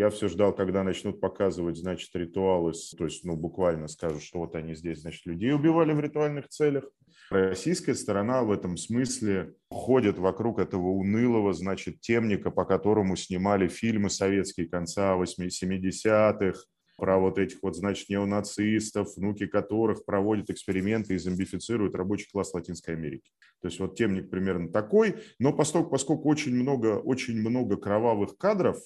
Я 0.00 0.08
все 0.08 0.28
ждал, 0.28 0.54
когда 0.54 0.82
начнут 0.82 1.20
показывать, 1.20 1.76
значит, 1.76 2.08
ритуалы, 2.14 2.72
то 2.96 3.04
есть, 3.04 3.22
ну, 3.22 3.36
буквально 3.36 3.86
скажут, 3.86 4.22
что 4.22 4.38
вот 4.38 4.54
они 4.54 4.74
здесь, 4.74 5.02
значит, 5.02 5.26
людей 5.26 5.52
убивали 5.52 5.92
в 5.92 6.00
ритуальных 6.00 6.48
целях. 6.48 6.84
Российская 7.28 7.94
сторона 7.94 8.42
в 8.42 8.50
этом 8.50 8.78
смысле 8.78 9.52
ходит 9.68 10.16
вокруг 10.16 10.58
этого 10.58 10.86
унылого, 10.86 11.52
значит, 11.52 12.00
темника, 12.00 12.50
по 12.50 12.64
которому 12.64 13.14
снимали 13.14 13.68
фильмы 13.68 14.08
советские 14.08 14.70
конца 14.70 15.18
70-х, 15.18 16.58
про 16.96 17.18
вот 17.18 17.36
этих 17.36 17.62
вот, 17.62 17.76
значит, 17.76 18.08
неонацистов, 18.08 19.14
внуки 19.16 19.46
которых 19.46 20.06
проводят 20.06 20.48
эксперименты 20.48 21.14
и 21.14 21.18
зомбифицируют 21.18 21.94
рабочий 21.94 22.30
класс 22.32 22.54
Латинской 22.54 22.94
Америки. 22.94 23.30
То 23.60 23.68
есть 23.68 23.78
вот 23.80 23.96
темник 23.96 24.30
примерно 24.30 24.72
такой, 24.72 25.16
но 25.38 25.52
поскольку, 25.52 25.90
поскольку 25.90 26.30
очень 26.30 26.54
много, 26.54 26.98
очень 26.98 27.38
много 27.38 27.76
кровавых 27.76 28.38
кадров, 28.38 28.78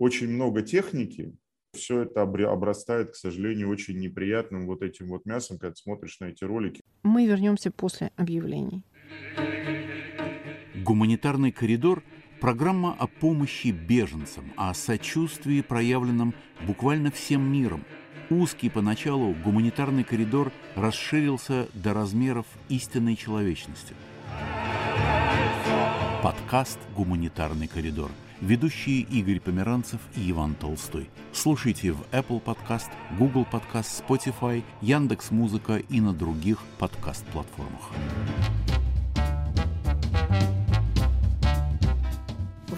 очень 0.00 0.28
много 0.28 0.62
техники, 0.62 1.32
все 1.74 2.02
это 2.02 2.22
обрастает, 2.22 3.12
к 3.12 3.14
сожалению, 3.14 3.68
очень 3.68 3.98
неприятным 3.98 4.66
вот 4.66 4.82
этим 4.82 5.08
вот 5.08 5.26
мясом, 5.26 5.58
когда 5.58 5.74
смотришь 5.76 6.18
на 6.20 6.26
эти 6.26 6.42
ролики. 6.42 6.80
Мы 7.02 7.26
вернемся 7.26 7.70
после 7.70 8.10
объявлений. 8.16 8.82
Гуманитарный 10.74 11.52
коридор– 11.52 12.02
программа 12.40 12.96
о 12.98 13.06
помощи 13.06 13.68
беженцам, 13.68 14.50
о 14.56 14.72
сочувствии, 14.72 15.60
проявленном 15.60 16.34
буквально 16.66 17.10
всем 17.10 17.42
миром. 17.52 17.84
Узкий 18.30 18.70
поначалу 18.70 19.34
гуманитарный 19.44 20.04
коридор 20.04 20.50
расширился 20.76 21.68
до 21.74 21.92
размеров 21.92 22.46
истинной 22.70 23.16
человечности. 23.16 23.94
Подкаст 26.22 26.78
«Гуманитарный 26.96 27.68
коридор»– 27.68 28.10
Ведущие 28.40 29.00
Игорь 29.00 29.38
Померанцев 29.38 30.00
и 30.16 30.30
Иван 30.30 30.54
Толстой. 30.54 31.10
Слушайте 31.30 31.92
в 31.92 32.00
Apple 32.10 32.42
Podcast, 32.42 32.88
Google 33.18 33.46
Podcast, 33.50 34.02
Spotify, 34.02 34.62
Яндекс 34.80 35.30
Музыка 35.30 35.76
и 35.76 36.00
на 36.00 36.14
других 36.14 36.58
подкаст-платформах. 36.78 37.90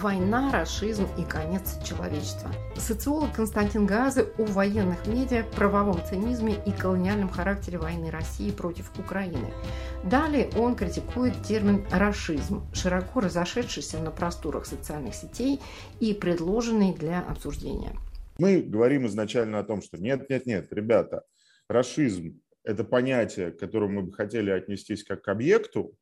«Война, 0.03 0.51
расизм 0.51 1.07
и 1.17 1.23
конец 1.23 1.81
человечества». 1.81 2.51
Социолог 2.75 3.33
Константин 3.33 3.85
Газы 3.85 4.27
о 4.37 4.43
военных 4.43 5.07
медиа, 5.07 5.45
правовом 5.55 6.03
цинизме 6.05 6.61
и 6.65 6.73
колониальном 6.73 7.29
характере 7.29 7.77
войны 7.77 8.11
России 8.11 8.51
против 8.51 8.91
Украины. 8.99 9.53
Далее 10.03 10.49
он 10.57 10.75
критикует 10.75 11.41
термин 11.43 11.85
«расизм», 11.89 12.69
широко 12.73 13.21
разошедшийся 13.21 13.99
на 13.99 14.11
просторах 14.11 14.65
социальных 14.65 15.15
сетей 15.15 15.61
и 16.01 16.13
предложенный 16.13 16.93
для 16.93 17.21
обсуждения. 17.21 17.93
Мы 18.39 18.61
говорим 18.61 19.07
изначально 19.07 19.59
о 19.59 19.63
том, 19.63 19.81
что 19.81 19.97
нет, 19.97 20.29
нет, 20.29 20.45
нет, 20.45 20.67
ребята, 20.71 21.23
расизм– 21.69 22.41
это 22.65 22.83
понятие, 22.83 23.51
к 23.51 23.59
которому 23.59 24.01
мы 24.01 24.07
бы 24.07 24.11
хотели 24.11 24.51
отнестись 24.51 25.05
как 25.05 25.21
к 25.21 25.29
объекту, 25.29 25.95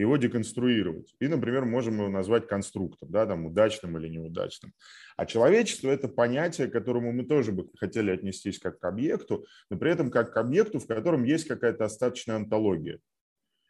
его 0.00 0.16
деконструировать. 0.16 1.14
И, 1.20 1.28
например, 1.28 1.64
можем 1.64 1.98
его 1.98 2.08
назвать 2.08 2.46
конструктом, 2.46 3.10
да, 3.10 3.26
там, 3.26 3.46
удачным 3.46 3.98
или 3.98 4.08
неудачным. 4.08 4.72
А 5.16 5.26
человечество– 5.26 5.88
это 5.90 6.08
понятие, 6.08 6.68
к 6.68 6.72
которому 6.72 7.12
мы 7.12 7.24
тоже 7.24 7.52
бы 7.52 7.68
хотели 7.78 8.10
отнестись 8.10 8.58
как 8.58 8.78
к 8.78 8.84
объекту, 8.84 9.46
но 9.70 9.78
при 9.78 9.90
этом 9.90 10.10
как 10.10 10.32
к 10.32 10.36
объекту, 10.36 10.78
в 10.78 10.86
котором 10.86 11.24
есть 11.24 11.48
какая-то 11.48 11.84
остаточная 11.84 12.36
антология. 12.36 13.00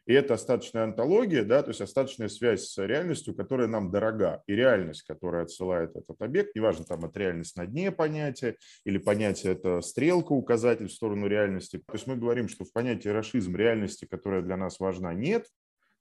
И 0.06 0.12
это 0.12 0.34
остаточная 0.34 0.84
антология, 0.84 1.42
да, 1.42 1.62
то 1.62 1.70
есть 1.70 1.80
остаточная 1.80 2.28
связь 2.28 2.68
с 2.68 2.86
реальностью, 2.86 3.34
которая 3.34 3.66
нам 3.66 3.90
дорога. 3.90 4.42
И 4.46 4.54
реальность, 4.54 5.02
которая 5.02 5.42
отсылает 5.42 5.96
этот 5.96 6.22
объект, 6.22 6.54
неважно, 6.54 6.84
там 6.84 7.04
это 7.04 7.18
реальность 7.18 7.56
на 7.56 7.66
дне 7.66 7.90
понятия, 7.90 8.56
или 8.84 8.98
понятие 8.98 9.54
это 9.54 9.80
стрелка, 9.80 10.32
указатель 10.32 10.86
в 10.86 10.92
сторону 10.92 11.26
реальности. 11.26 11.78
То 11.78 11.94
есть 11.94 12.06
мы 12.06 12.14
говорим, 12.14 12.48
что 12.48 12.64
в 12.64 12.72
понятии 12.72 13.08
расизм 13.08 13.56
реальности, 13.56 14.06
которая 14.08 14.42
для 14.42 14.56
нас 14.56 14.78
важна, 14.78 15.12
нет, 15.12 15.48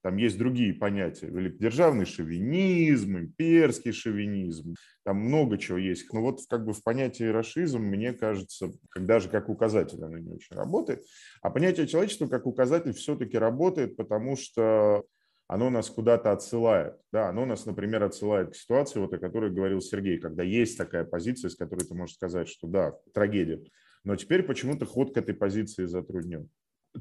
там 0.06 0.18
есть 0.18 0.38
другие 0.38 0.72
понятия, 0.72 1.26
великодержавный 1.26 2.06
шовинизм, 2.06 3.18
имперский 3.18 3.92
шовинизм, 3.92 4.76
там 5.04 5.18
много 5.18 5.58
чего 5.58 5.80
есть. 5.80 6.14
Но 6.14 6.22
вот 6.22 6.42
как 6.48 6.64
бы 6.64 6.74
в 6.74 6.84
понятии 6.84 7.24
расизм, 7.24 7.80
мне 7.80 8.14
кажется, 8.14 8.70
когда 8.90 9.20
же 9.20 9.30
как 9.30 9.50
указатель 9.50 10.04
оно 10.04 10.20
не 10.20 10.30
очень 10.30 10.56
работает. 10.56 11.04
А 11.42 11.50
понятие 11.50 11.88
человечества 11.88 12.28
как 12.28 12.46
указатель 12.46 12.94
все-таки 12.94 13.36
работает, 13.36 13.96
потому 13.96 14.38
что 14.38 15.06
оно 15.48 15.72
нас 15.72 15.90
куда-то 15.90 16.32
отсылает. 16.32 16.94
Да, 17.12 17.30
оно 17.30 17.48
нас, 17.48 17.66
например, 17.66 18.04
отсылает 18.04 18.52
к 18.52 18.56
ситуации, 18.56 19.00
вот 19.00 19.12
о 19.12 19.18
которой 19.18 19.50
говорил 19.50 19.82
Сергей, 19.82 20.20
когда 20.20 20.44
есть 20.44 20.78
такая 20.78 21.04
позиция, 21.04 21.50
с 21.50 21.56
которой 21.56 21.84
ты 21.84 21.96
можешь 21.96 22.18
сказать, 22.18 22.48
что 22.48 22.68
да, 22.68 22.94
трагедия. 23.16 23.64
Но 24.04 24.16
теперь 24.16 24.44
почему-то 24.44 24.86
ход 24.86 25.16
к 25.16 25.18
этой 25.18 25.34
позиции 25.34 25.86
затруднен. 25.86 26.48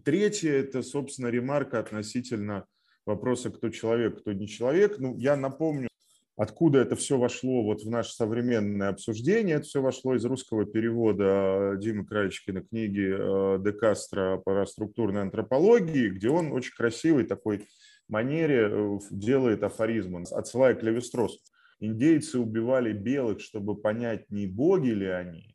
Третье– 0.07 0.53
это, 0.53 0.83
собственно, 0.83 1.27
ремарка 1.27 1.79
относительно 1.79 2.65
вопроса, 3.07 3.51
кто 3.51 3.69
человек, 3.71 4.21
кто 4.21 4.33
не 4.33 4.49
человек. 4.49 4.99
Ну, 4.99 5.17
я 5.17 5.37
напомню, 5.37 5.89
откуда 6.37 6.81
это 6.81 6.97
все 6.97 7.19
вошло 7.19 7.63
вот 7.63 7.83
в 7.83 7.91
наше 7.91 8.13
современное 8.15 8.89
обсуждение. 8.89 9.57
Это 9.57 9.67
все 9.67 9.83
вошло 9.83 10.15
из 10.15 10.25
русского 10.25 10.65
перевода 10.65 11.77
Димы 11.79 12.07
Кральчикина 12.07 12.63
книги 12.63 13.15
э, 13.17 13.59
Де 13.63 13.73
Кастро 13.73 14.39
по 14.45 14.65
структурной 14.67 15.23
антропологии, 15.23 16.09
где 16.09 16.29
он 16.29 16.53
очень 16.53 16.75
красивый 16.75 17.25
такой 17.25 17.67
манере 18.09 18.69
э, 18.71 18.99
делает 19.11 19.63
афоризм, 19.63 20.25
отсылая 20.31 20.75
к 20.75 20.83
Левистросу. 20.83 21.39
Индейцы 21.81 22.39
убивали 22.39 22.93
белых, 22.93 23.41
чтобы 23.41 23.77
понять, 23.77 24.31
не 24.31 24.47
боги 24.47 24.91
ли 24.91 25.07
они, 25.07 25.54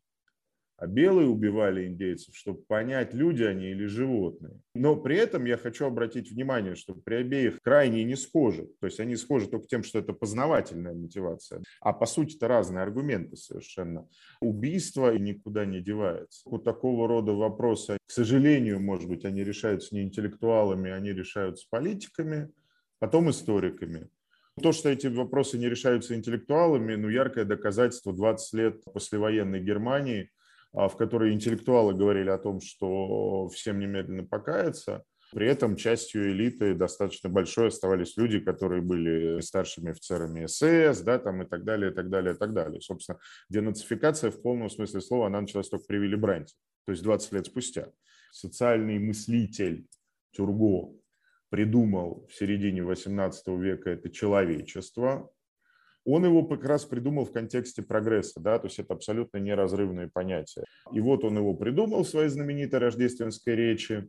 а 0.80 0.86
белые 0.86 1.28
убивали 1.28 1.86
индейцев, 1.86 2.34
чтобы 2.34 2.62
понять, 2.62 3.12
люди 3.12 3.42
они 3.42 3.66
или 3.66 3.84
животные. 3.84 4.58
Но 4.74 4.96
при 4.96 5.18
этом 5.18 5.44
я 5.44 5.58
хочу 5.58 5.84
обратить 5.84 6.30
внимание, 6.30 6.74
что 6.74 6.94
при 6.94 7.16
обеих 7.16 7.60
крайне 7.60 8.02
не 8.02 8.16
схожи. 8.16 8.66
То 8.80 8.86
есть 8.86 8.98
они 8.98 9.16
схожи 9.16 9.46
только 9.46 9.66
тем, 9.66 9.82
что 9.82 9.98
это 9.98 10.14
познавательная 10.14 10.94
мотивация. 10.94 11.62
А 11.82 11.92
по 11.92 12.06
сути 12.06 12.36
это 12.36 12.48
разные 12.48 12.82
аргументы 12.82 13.36
совершенно. 13.36 14.08
Убийство 14.40 15.14
никуда 15.18 15.66
не 15.66 15.82
девается. 15.82 16.40
Вот 16.46 16.64
такого 16.64 17.06
рода 17.06 17.32
вопросы, 17.32 17.98
к 18.06 18.10
сожалению, 18.10 18.80
может 18.80 19.06
быть, 19.06 19.26
они 19.26 19.44
решаются 19.44 19.94
не 19.94 20.02
интеллектуалами, 20.02 20.90
они 20.90 21.12
решаются 21.12 21.66
политиками, 21.68 22.48
потом 22.98 23.28
историками. 23.28 24.08
То, 24.62 24.72
что 24.72 24.88
эти 24.88 25.08
вопросы 25.08 25.58
не 25.58 25.68
решаются 25.68 26.14
интеллектуалами, 26.14 26.94
ну, 26.94 27.10
яркое 27.10 27.44
доказательство 27.44 28.14
20 28.14 28.54
лет 28.54 28.84
послевоенной 28.94 29.60
Германии– 29.60 30.30
в 30.72 30.90
которой 30.96 31.32
интеллектуалы 31.32 31.94
говорили 31.94 32.30
о 32.30 32.38
том, 32.38 32.60
что 32.60 33.48
всем 33.48 33.78
немедленно 33.78 34.24
покаяться. 34.24 35.04
При 35.32 35.46
этом 35.46 35.76
частью 35.76 36.32
элиты 36.32 36.74
достаточно 36.74 37.28
большой 37.28 37.68
оставались 37.68 38.16
люди, 38.16 38.40
которые 38.40 38.82
были 38.82 39.40
старшими 39.40 39.92
офицерами 39.92 40.46
СС, 40.46 41.02
да, 41.02 41.18
там 41.18 41.42
и 41.42 41.46
так 41.46 41.64
далее, 41.64 41.92
и 41.92 41.94
так 41.94 42.10
далее, 42.10 42.34
и 42.34 42.36
так 42.36 42.52
далее. 42.52 42.80
Собственно, 42.80 43.18
денацификация 43.48 44.32
в 44.32 44.42
полном 44.42 44.68
смысле 44.70 45.00
слова, 45.00 45.26
она 45.28 45.40
началась 45.40 45.68
только 45.68 45.86
при 45.86 45.98
Вилли 45.98 46.16
Бранте, 46.16 46.54
то 46.84 46.92
есть 46.92 47.04
20 47.04 47.32
лет 47.32 47.46
спустя. 47.46 47.90
Социальный 48.32 48.98
мыслитель 48.98 49.86
Тюрго 50.32 50.96
придумал 51.48 52.26
в 52.28 52.34
середине 52.34 52.82
18 52.82 53.46
века 53.48 53.90
это 53.90 54.10
человечество, 54.10 55.30
он 56.04 56.24
его 56.24 56.44
как 56.44 56.64
раз 56.64 56.84
придумал 56.84 57.24
в 57.24 57.32
контексте 57.32 57.82
прогресса, 57.82 58.40
да, 58.40 58.58
то 58.58 58.66
есть 58.66 58.78
это 58.78 58.94
абсолютно 58.94 59.38
неразрывные 59.38 60.08
понятия. 60.08 60.64
И 60.92 61.00
вот 61.00 61.24
он 61.24 61.36
его 61.36 61.54
придумал 61.54 62.04
в 62.04 62.08
своей 62.08 62.28
знаменитой 62.28 62.78
рождественской 62.78 63.54
речи, 63.54 64.08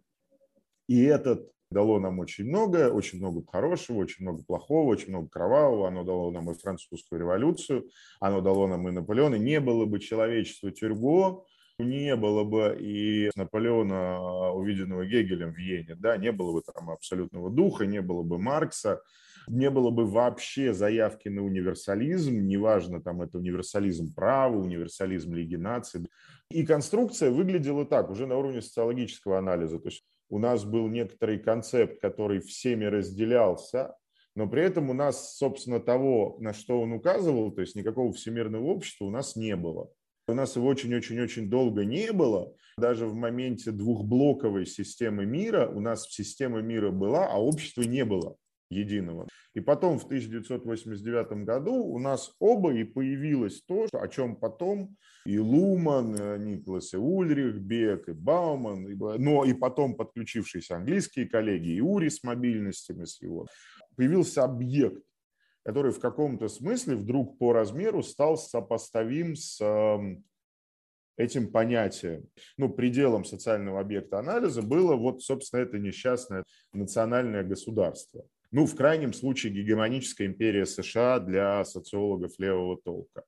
и 0.88 1.04
этот 1.04 1.50
дало 1.72 2.00
нам 2.00 2.20
очень 2.20 2.46
многое, 2.46 2.92
очень 2.92 3.20
много 3.20 3.44
хорошего, 3.50 3.98
очень 3.98 4.24
много 4.26 4.44
плохого, 4.44 4.90
очень 4.90 5.10
много 5.10 5.30
кровавого. 5.30 5.88
Оно 5.88 6.04
дало 6.04 6.32
нам 6.32 6.52
и 6.52 6.54
французскую 6.54 7.20
революцию, 7.20 7.90
оно 8.20 8.42
дало 8.42 8.68
нам 8.68 8.88
и 8.88 8.92
Наполеона. 8.92 9.36
Не 9.36 9.60
было 9.60 9.86
бы 9.86 10.00
человечества 10.00 10.72
Тюрго, 10.72 11.46
не 11.80 12.16
было 12.16 12.44
бы 12.44 12.78
и 12.80 13.32
Наполеона, 13.36 14.52
увиденного 14.52 15.06
Гегелем 15.06 15.54
в 15.54 15.58
Йене, 15.58 15.96
да, 15.96 16.18
не 16.18 16.32
было 16.32 16.54
бы 16.54 16.62
там 16.62 16.90
абсолютного 16.90 17.50
духа, 17.50 17.86
не 17.86 18.02
было 18.02 18.24
бы 18.24 18.38
Маркса, 18.38 19.02
не 19.48 19.70
было 19.70 19.90
бы 19.90 20.06
вообще 20.06 20.74
заявки 20.74 21.30
на 21.30 21.44
универсализм, 21.44 22.46
неважно, 22.46 23.02
там 23.02 23.22
это 23.22 23.38
универсализм 23.38 24.14
права, 24.14 24.58
универсализм 24.58 25.34
Лиги 25.34 25.56
наций. 25.56 26.08
И 26.50 26.66
конструкция 26.66 27.32
выглядела 27.32 27.86
так, 27.86 28.10
уже 28.10 28.28
на 28.28 28.38
уровне 28.38 28.62
социологического 28.62 29.38
анализа. 29.38 29.80
То 29.80 29.90
есть 29.90 30.04
у 30.30 30.40
нас 30.40 30.64
был 30.64 30.88
некоторый 30.88 31.40
концепт, 31.40 32.02
который 32.02 32.40
всеми 32.40 32.86
разделялся, 32.86 33.96
но 34.36 34.48
при 34.48 34.64
этом 34.64 34.90
у 34.90 34.94
нас, 34.94 35.38
собственно, 35.38 35.80
того, 35.80 36.38
на 36.40 36.54
что 36.54 36.80
он 36.80 36.94
указывал, 36.94 37.52
то 37.52 37.62
есть 37.62 37.76
никакого 37.76 38.14
всемирного 38.14 38.66
общества 38.66 39.06
у 39.06 39.10
нас 39.10 39.36
не 39.36 39.56
было. 39.56 39.92
У 40.28 40.34
нас 40.34 40.56
его 40.56 40.68
очень-очень-очень 40.68 41.50
долго 41.50 41.84
не 41.84 42.14
было. 42.14 42.54
Даже 42.78 43.06
в 43.06 43.14
моменте 43.14 43.72
двухблоковой 43.72 44.66
системы 44.66 45.26
мира 45.26 45.68
у 45.68 45.82
нас 45.82 46.08
система 46.10 46.62
мира 46.62 46.92
была, 46.92 47.28
а 47.28 47.38
общества 47.38 47.82
не 47.82 48.06
было 48.06 48.38
единого. 48.72 49.28
И 49.54 49.60
потом 49.60 50.00
в 50.00 50.06
1989 50.06 51.46
году 51.46 51.74
у 51.74 52.00
нас 52.00 52.34
оба 52.40 52.74
и 52.74 52.84
появилось 52.84 53.62
то, 53.64 53.88
о 53.92 54.08
чем 54.08 54.36
потом 54.36 54.96
и 55.26 55.38
Луман, 55.38 56.14
Николас 56.44 56.94
и 56.94 56.98
Ульрих, 56.98 57.56
Бек, 57.56 58.08
и 58.10 58.14
Бауман, 58.14 58.88
но 59.20 59.46
и 59.46 59.54
потом 59.54 59.96
подключившиеся 59.96 60.78
английские 60.78 61.28
коллеги, 61.28 61.70
и 61.70 61.82
Ури 61.82 62.10
с 62.10 62.24
мобильностями 62.24 63.06
с 63.06 63.22
его, 63.22 63.46
появился 63.96 64.44
объект, 64.44 65.04
который 65.64 65.92
в 65.92 66.00
каком-то 66.00 66.48
смысле 66.48 66.96
вдруг 66.96 67.38
по 67.38 67.54
размеру 67.54 68.02
стал 68.02 68.38
сопоставим 68.38 69.36
с 69.36 69.62
эм, 69.62 70.24
этим 71.18 71.52
понятием. 71.52 72.28
Ну, 72.58 72.70
пределом 72.70 73.26
социального 73.26 73.80
объекта 73.80 74.20
анализа 74.20 74.62
было 74.62 74.96
вот, 74.96 75.22
собственно, 75.22 75.62
это 75.62 75.78
несчастное 75.78 76.44
национальное 76.74 77.44
государство. 77.44 78.26
Ну, 78.52 78.66
в 78.66 78.76
крайнем 78.76 79.14
случае, 79.14 79.54
гегемоническая 79.54 80.28
империя 80.28 80.66
США 80.66 81.20
для 81.20 81.64
социологов 81.64 82.34
левого 82.38 82.78
толка. 82.84 83.24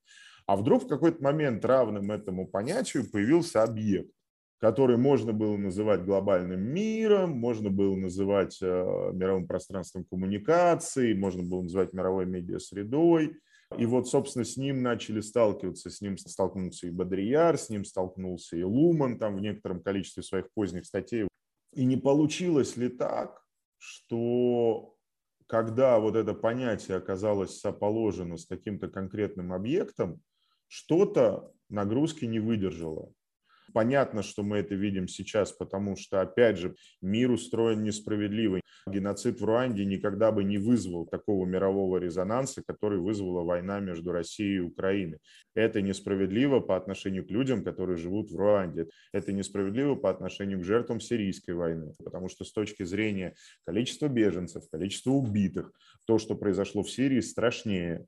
А 0.46 0.58
вдруг 0.58 0.84
в 0.84 0.88
какой-то 0.88 1.24
момент 1.24 1.64
равным 1.64 2.12
этому 2.12 2.48
понятию 2.48 3.10
появился 3.10 3.64
объект, 3.64 4.12
который 4.60 4.98
можно 4.98 5.32
было 5.32 5.56
называть 5.56 6.04
глобальным 6.04 6.62
миром, 6.62 7.32
можно 7.32 7.70
было 7.70 7.96
называть 7.96 8.60
э, 8.62 8.66
мировым 9.14 9.48
пространством 9.48 10.04
коммуникаций, 10.04 11.14
можно 11.14 11.44
было 11.44 11.62
называть 11.62 11.94
мировой 11.94 12.26
медиасредой. 12.26 13.38
И 13.78 13.86
вот, 13.86 14.08
собственно, 14.08 14.46
с 14.46 14.58
ним 14.58 14.82
начали 14.82 15.22
сталкиваться, 15.22 15.90
с 15.90 16.02
ним 16.02 16.18
столкнулся 16.18 16.88
и 16.88 16.92
Бодрияр, 16.92 17.58
с 17.58 17.70
ним 17.70 17.86
столкнулся 17.86 18.58
и 18.58 18.64
Луман 18.64 19.18
там 19.18 19.38
в 19.38 19.42
некотором 19.42 19.82
количестве 19.82 20.22
своих 20.22 20.52
поздних 20.54 20.86
статей. 20.86 21.28
И 21.74 21.86
не 21.86 21.98
получилось 21.98 22.78
ли 22.78 22.90
так, 22.90 23.42
что 23.80 24.93
когда 25.48 26.00
вот 26.00 26.16
это 26.16 26.34
понятие 26.34 26.98
оказалось 26.98 27.60
соположено 27.60 28.38
с 28.38 28.46
каким-то 28.46 28.88
конкретным 28.88 29.54
объектом, 29.54 30.22
что-то 30.68 31.52
нагрузки 31.70 32.26
не 32.26 32.40
выдержало. 32.40 33.12
Понятно, 33.74 34.24
что 34.24 34.44
мы 34.44 34.58
это 34.58 34.76
видим 34.76 35.08
сейчас, 35.08 35.52
потому 35.52 35.96
что, 35.96 36.22
опять 36.22 36.58
же, 36.58 36.76
мир 37.02 37.32
устроен 37.32 37.84
несправедливо. 37.84 38.62
Геноцид 38.88 39.40
в 39.40 39.46
Руанде 39.46 39.86
никогда 39.86 40.32
бы 40.32 40.44
не 40.44 40.58
вызвал 40.58 41.06
такого 41.06 41.46
мирового 41.46 41.98
резонанса, 41.98 42.64
который 42.66 43.00
вызвала 43.00 43.44
война 43.44 43.80
между 43.80 44.12
Россией 44.12 44.58
и 44.58 44.60
Украиной. 44.62 45.20
Это 45.56 45.82
несправедливо 45.82 46.60
по 46.60 46.76
отношению 46.76 47.26
к 47.26 47.32
людям, 47.32 47.64
которые 47.64 47.98
живут 47.98 48.32
в 48.32 48.36
Руанде. 48.36 48.90
Это 49.12 49.32
несправедливо 49.32 49.96
по 49.96 50.10
отношению 50.10 50.60
к 50.60 50.66
жертвам 50.66 51.00
сирийской 51.00 51.52
войны, 51.52 51.94
потому 52.04 52.30
что 52.30 52.44
с 52.44 52.52
точки 52.52 52.84
зрения 52.84 53.36
количества 53.66 54.08
беженцев, 54.08 54.64
количества 54.70 55.12
убитых, 55.12 55.72
то, 56.06 56.18
что 56.18 56.36
произошло 56.36 56.84
в 56.84 56.92
Сирии, 56.92 57.22
страшнее 57.22 58.06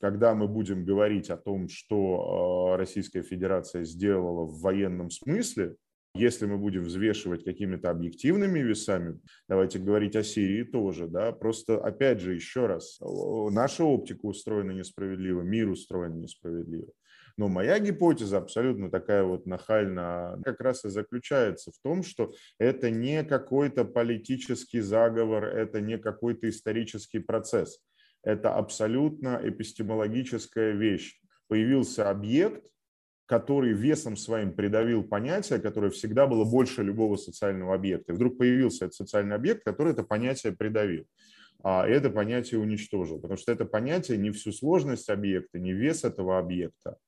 когда 0.00 0.34
мы 0.34 0.48
будем 0.48 0.84
говорить 0.84 1.30
о 1.30 1.38
том, 1.38 1.68
что 1.70 2.72
а, 2.74 2.76
Российская 2.76 3.22
Федерация 3.22 3.84
сделала 3.84 4.44
в 4.44 4.60
военном 4.60 5.10
смысле, 5.10 5.76
если 6.14 6.46
мы 6.46 6.58
будем 6.58 6.84
взвешивать 6.84 7.44
какими-то 7.44 7.90
объективными 7.90 8.60
весами, 8.60 9.20
давайте 9.48 9.78
говорить 9.78 10.16
о 10.16 10.22
Сирии 10.22 10.62
тоже, 10.62 11.08
да, 11.08 11.32
просто 11.32 11.78
опять 11.78 12.20
же 12.20 12.34
еще 12.34 12.66
раз, 12.66 12.98
наша 13.00 13.84
оптика 13.84 14.26
устроена 14.26 14.70
несправедливо, 14.70 15.42
мир 15.42 15.68
устроен 15.68 16.20
несправедливо. 16.20 16.92
Но 17.36 17.48
моя 17.48 17.80
гипотеза 17.80 18.38
абсолютно 18.38 18.90
такая 18.90 19.24
вот 19.24 19.44
нахальная, 19.44 20.40
как 20.44 20.60
раз 20.60 20.84
и 20.84 20.88
заключается 20.88 21.72
в 21.72 21.78
том, 21.82 22.04
что 22.04 22.32
это 22.58 22.90
не 22.90 23.24
какой-то 23.24 23.84
политический 23.84 24.80
заговор, 24.80 25.44
это 25.44 25.80
не 25.80 25.98
какой-то 25.98 26.48
исторический 26.48 27.18
процесс– 27.18 27.80
это 28.24 28.54
абсолютно 28.54 29.40
эпистемологическая 29.42 30.72
вещь. 30.72 31.20
Появился 31.48 32.08
объект, 32.08 32.70
который 33.26 33.72
весом 33.72 34.16
своим 34.16 34.52
придавил 34.52 35.02
понятие, 35.02 35.58
которое 35.58 35.90
всегда 35.90 36.26
было 36.26 36.44
больше 36.44 36.82
любого 36.82 37.16
социального 37.16 37.74
объекта. 37.74 38.12
И 38.12 38.16
вдруг 38.16 38.36
появился 38.36 38.84
этот 38.84 38.96
социальный 38.96 39.36
объект, 39.36 39.64
который 39.64 39.92
это 39.92 40.02
понятие 40.02 40.52
придавил. 40.52 41.06
А 41.62 41.86
это 41.86 42.10
понятие 42.10 42.60
уничтожил, 42.60 43.18
потому 43.18 43.38
что 43.38 43.50
это 43.50 43.64
понятие 43.64 44.18
не 44.18 44.30
всю 44.30 44.52
сложность 44.52 45.08
объекта, 45.08 45.58
не 45.58 45.72
вес 45.72 46.04
этого 46.04 46.38
объекта. 46.38 46.98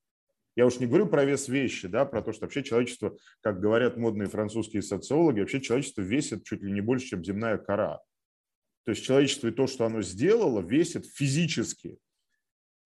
Я 0.57 0.65
уж 0.65 0.81
не 0.81 0.87
говорю 0.87 1.07
про 1.07 1.27
вес 1.27 1.49
вещи, 1.49 1.87
да, 1.87 2.07
про 2.07 2.23
то, 2.23 2.33
что 2.33 2.47
вообще 2.47 2.63
человечество, 2.63 3.15
как 3.43 3.61
говорят 3.61 3.99
модные 3.99 4.29
французские 4.29 4.81
социологи, 4.81 5.41
вообще 5.41 5.61
человечество 5.61 6.01
весит 6.01 6.45
чуть 6.45 6.63
ли 6.63 6.73
не 6.73 6.81
больше, 6.81 7.09
чем 7.09 7.23
земная 7.23 7.59
кора. 7.59 8.01
То 8.85 8.93
есть 8.93 9.05
человечество 9.05 9.49
и 9.49 9.51
то, 9.51 9.67
что 9.67 9.85
оно 9.85 10.01
сделало, 10.01 10.63
весит 10.63 11.05
физически 11.05 11.99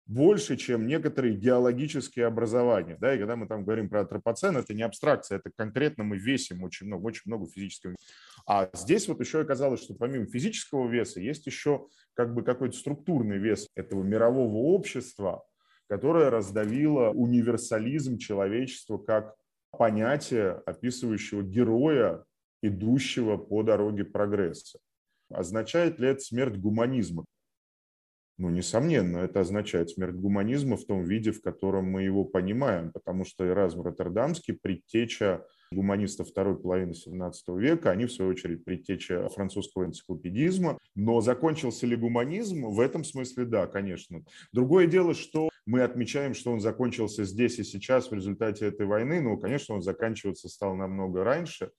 больше, 0.09 0.57
чем 0.57 0.87
некоторые 0.87 1.35
геологические 1.35 2.25
образования. 2.25 2.97
Да? 2.99 3.13
И 3.13 3.19
когда 3.19 3.35
мы 3.35 3.47
там 3.47 3.63
говорим 3.63 3.89
про 3.89 4.01
антропоцен, 4.01 4.57
это 4.57 4.73
не 4.73 4.81
абстракция, 4.81 5.37
это 5.37 5.51
конкретно 5.55 6.03
мы 6.03 6.17
весим 6.17 6.63
очень 6.63 6.87
много, 6.87 7.05
очень 7.05 7.21
много 7.25 7.45
физического. 7.45 7.95
А 8.47 8.71
здесь 8.73 9.07
вот 9.07 9.19
еще 9.19 9.41
оказалось, 9.41 9.83
что 9.83 9.93
помимо 9.93 10.25
физического 10.25 10.89
веса 10.89 11.19
есть 11.21 11.45
еще 11.45 11.85
как 12.15 12.33
бы 12.33 12.41
какой-то 12.41 12.75
структурный 12.75 13.37
вес 13.37 13.67
этого 13.75 14.01
мирового 14.01 14.57
общества, 14.73 15.45
которое 15.87 16.31
раздавило 16.31 17.11
универсализм 17.11 18.17
человечества 18.17 18.97
как 18.97 19.35
понятие, 19.77 20.63
описывающего 20.65 21.43
героя, 21.43 22.23
идущего 22.63 23.37
по 23.37 23.61
дороге 23.61 24.05
прогресса. 24.05 24.79
Означает 25.29 25.99
ли 25.99 26.07
это 26.07 26.21
смерть 26.21 26.57
гуманизма? 26.57 27.25
Ну, 28.39 28.49
несомненно, 28.49 29.17
это 29.17 29.41
означает 29.41 29.89
смерть 29.89 30.15
гуманизма 30.15 30.77
в 30.77 30.85
том 30.85 31.03
виде, 31.03 31.33
в 31.33 31.41
котором 31.41 31.91
мы 31.91 32.03
его 32.03 32.23
понимаем, 32.23 32.89
потому 32.93 33.25
что 33.25 33.45
Эразм 33.45 33.81
Роттердамский, 33.81 34.53
предтеча 34.53 35.45
гуманистов 35.73 36.29
второй 36.29 36.57
половины 36.57 36.91
XVII 36.91 37.33
века, 37.59 37.91
они, 37.91 38.05
в 38.05 38.13
свою 38.13 38.31
очередь, 38.31 38.63
предтеча 38.63 39.27
французского 39.27 39.83
энциклопедизма. 39.83 40.77
Но 40.95 41.19
закончился 41.19 41.85
ли 41.85 41.97
гуманизм? 41.97 42.67
В 42.67 42.79
этом 42.79 43.03
смысле, 43.03 43.43
да, 43.43 43.67
конечно. 43.67 44.23
Другое 44.53 44.87
дело, 44.87 45.13
что 45.13 45.49
мы 45.65 45.81
отмечаем, 45.81 46.33
что 46.33 46.53
он 46.53 46.61
закончился 46.61 47.25
здесь 47.25 47.59
и 47.59 47.65
сейчас 47.65 48.09
в 48.09 48.13
результате 48.13 48.67
этой 48.67 48.85
войны. 48.85 49.19
Ну, 49.19 49.37
конечно, 49.37 49.75
он 49.75 49.81
заканчиваться 49.81 50.47
стал 50.47 50.77
намного 50.77 51.25
раньше. 51.25 51.71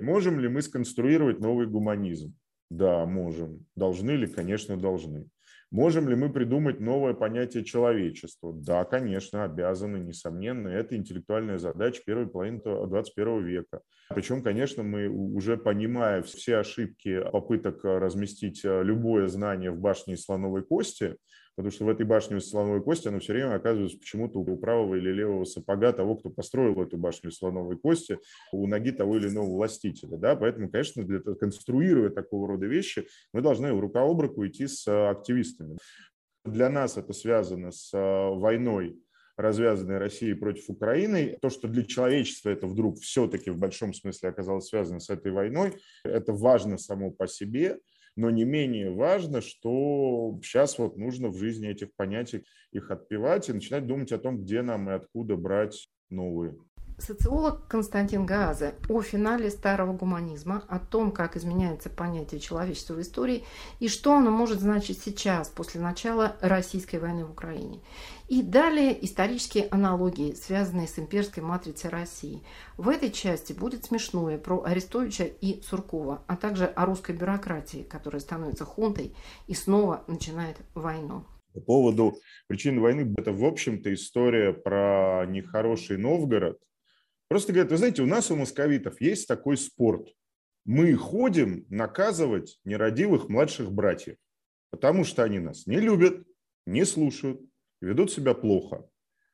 Можем 0.00 0.40
ли 0.40 0.48
мы 0.48 0.62
сконструировать 0.62 1.38
новый 1.38 1.66
гуманизм? 1.66 2.34
Да, 2.70 3.04
можем. 3.04 3.66
Должны 3.76 4.12
ли? 4.12 4.26
Конечно, 4.26 4.78
должны. 4.78 5.28
Можем 5.70 6.08
ли 6.08 6.16
мы 6.16 6.32
придумать 6.32 6.80
новое 6.80 7.12
понятие 7.12 7.62
человечества? 7.62 8.54
Да, 8.54 8.84
конечно, 8.84 9.44
обязаны, 9.44 9.98
несомненно. 9.98 10.68
Это 10.68 10.96
интеллектуальная 10.96 11.58
задача 11.58 12.00
первой 12.06 12.26
половины 12.26 12.60
21 12.64 13.44
века. 13.44 13.82
Причем, 14.08 14.42
конечно, 14.42 14.82
мы 14.82 15.08
уже 15.08 15.58
понимая 15.58 16.22
все 16.22 16.56
ошибки 16.56 17.22
попыток 17.30 17.84
разместить 17.84 18.62
любое 18.64 19.28
знание 19.28 19.70
в 19.70 19.78
башне 19.78 20.16
слоновой 20.16 20.62
кости, 20.62 21.16
потому 21.58 21.72
что 21.72 21.86
в 21.86 21.88
этой 21.88 22.06
башне 22.06 22.40
слоновой 22.40 22.80
кости 22.80 23.08
оно 23.08 23.18
все 23.18 23.32
время 23.32 23.56
оказывается 23.56 23.98
почему-то 23.98 24.38
у 24.38 24.56
правого 24.56 24.94
или 24.94 25.10
левого 25.10 25.44
сапога 25.44 25.92
того, 25.92 26.14
кто 26.14 26.30
построил 26.30 26.80
эту 26.80 26.96
башню 26.98 27.32
слоновой 27.32 27.76
кости, 27.76 28.20
у 28.52 28.68
ноги 28.68 28.92
того 28.92 29.16
или 29.16 29.26
иного 29.26 29.50
властителя. 29.50 30.18
Да? 30.18 30.36
Поэтому, 30.36 30.70
конечно, 30.70 31.02
для 31.02 31.18
конструировать 31.18 32.14
такого 32.14 32.46
рода 32.46 32.66
вещи, 32.66 33.08
мы 33.32 33.42
должны 33.42 33.70
рука 33.70 34.02
об 34.02 34.20
руку 34.20 34.46
идти 34.46 34.68
с 34.68 34.86
активистами. 34.86 35.78
Для 36.44 36.70
нас 36.70 36.96
это 36.96 37.12
связано 37.12 37.72
с 37.72 37.90
а, 37.92 38.30
войной, 38.30 38.96
развязанной 39.36 39.98
Россией 39.98 40.34
против 40.34 40.70
Украины. 40.70 41.38
То, 41.42 41.50
что 41.50 41.66
для 41.66 41.82
человечества 41.82 42.50
это 42.50 42.68
вдруг 42.68 43.00
все-таки 43.00 43.50
в 43.50 43.58
большом 43.58 43.94
смысле 43.94 44.28
оказалось 44.28 44.68
связано 44.68 45.00
с 45.00 45.10
этой 45.10 45.32
войной, 45.32 45.74
это 46.04 46.32
важно 46.32 46.78
само 46.78 47.10
по 47.10 47.26
себе 47.26 47.80
но 48.18 48.30
не 48.30 48.44
менее 48.44 48.90
важно, 48.90 49.40
что 49.40 50.40
сейчас 50.42 50.76
вот 50.76 50.96
нужно 50.96 51.28
в 51.28 51.36
жизни 51.36 51.68
этих 51.68 51.94
понятий 51.94 52.44
их 52.72 52.90
отпевать 52.90 53.48
и 53.48 53.52
начинать 53.52 53.86
думать 53.86 54.10
о 54.10 54.18
том, 54.18 54.42
где 54.42 54.62
нам 54.62 54.90
и 54.90 54.92
откуда 54.92 55.36
брать 55.36 55.88
новые. 56.10 56.58
Социолог 56.98 57.68
Константин 57.68 58.26
Гааза 58.26 58.74
о 58.88 59.02
финале 59.02 59.50
старого 59.50 59.92
гуманизма, 59.92 60.64
о 60.68 60.80
том, 60.80 61.12
как 61.12 61.36
изменяется 61.36 61.88
понятие 61.88 62.40
человечества 62.40 62.94
в 62.94 63.00
истории 63.00 63.44
и 63.78 63.88
что 63.88 64.16
оно 64.16 64.32
может 64.32 64.58
значить 64.58 65.00
сейчас, 65.00 65.48
после 65.48 65.80
начала 65.80 66.36
российской 66.40 66.96
войны 66.96 67.24
в 67.24 67.30
Украине. 67.30 67.80
И 68.28 68.42
далее 68.42 69.04
исторические 69.04 69.68
аналогии, 69.70 70.34
связанные 70.34 70.88
с 70.88 70.98
имперской 70.98 71.40
матрицей 71.40 71.88
России. 71.88 72.42
В 72.76 72.88
этой 72.88 73.12
части 73.12 73.52
будет 73.52 73.84
смешное 73.84 74.36
про 74.36 74.64
Арестовича 74.64 75.24
и 75.24 75.62
Суркова, 75.62 76.24
а 76.26 76.36
также 76.36 76.66
о 76.66 76.84
русской 76.84 77.14
бюрократии, 77.14 77.84
которая 77.88 78.20
становится 78.20 78.64
хунтой 78.64 79.14
и 79.46 79.54
снова 79.54 80.02
начинает 80.08 80.56
войну. 80.74 81.24
По 81.54 81.60
поводу 81.60 82.16
причин 82.48 82.80
войны, 82.80 83.14
это, 83.16 83.32
в 83.32 83.44
общем-то, 83.44 83.94
история 83.94 84.52
про 84.52 85.24
нехороший 85.26 85.96
Новгород, 85.96 86.58
Просто 87.28 87.52
говорят, 87.52 87.70
вы 87.70 87.76
знаете, 87.76 88.02
у 88.02 88.06
нас 88.06 88.30
у 88.30 88.36
московитов 88.36 89.00
есть 89.00 89.28
такой 89.28 89.58
спорт. 89.58 90.08
Мы 90.64 90.94
ходим 90.94 91.66
наказывать 91.68 92.58
нерадивых 92.64 93.28
младших 93.28 93.70
братьев, 93.70 94.16
потому 94.70 95.04
что 95.04 95.22
они 95.22 95.38
нас 95.38 95.66
не 95.66 95.78
любят, 95.78 96.26
не 96.66 96.84
слушают, 96.84 97.40
ведут 97.82 98.10
себя 98.10 98.34
плохо. 98.34 98.88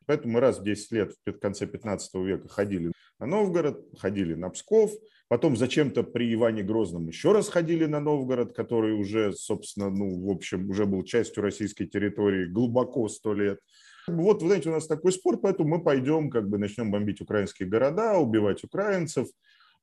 Поэтому 0.07 0.35
мы 0.35 0.41
раз 0.41 0.59
в 0.59 0.65
10 0.65 0.93
лет 0.93 1.15
в 1.25 1.39
конце 1.39 1.67
15 1.67 2.15
века 2.17 2.49
ходили 2.49 2.93
на 3.19 3.27
Новгород, 3.27 3.87
ходили 3.97 4.35
на 4.35 4.51
Псков, 4.51 4.93
потом 5.29 5.57
зачем-то 5.57 6.03
при 6.03 6.35
Иване 6.35 6.63
Грозном 6.63 7.07
еще 7.07 7.33
раз 7.33 7.49
ходили 7.49 7.87
на 7.87 8.01
Новгород, 8.01 8.55
который 8.55 8.93
уже, 8.93 9.33
собственно, 9.33 9.89
ну, 9.89 10.27
в 10.27 10.31
общем, 10.31 10.69
уже 10.69 10.85
был 10.85 11.05
частью 11.05 11.43
российской 11.43 11.87
территории 11.87 12.47
глубоко 12.47 13.09
сто 13.09 13.35
лет– 13.35 13.61
вот, 14.07 14.43
вы 14.43 14.49
знаете, 14.49 14.69
у 14.69 14.73
нас 14.73 14.87
такой 14.87 15.13
спорт, 15.13 15.41
поэтому 15.43 15.69
мы 15.69 15.83
пойдем, 15.83 16.31
как 16.31 16.49
бы 16.49 16.59
начнем 16.59 16.91
бомбить 16.91 17.21
украинские 17.21 17.69
города, 17.69 18.19
убивать 18.19 18.63
украинцев. 18.65 19.29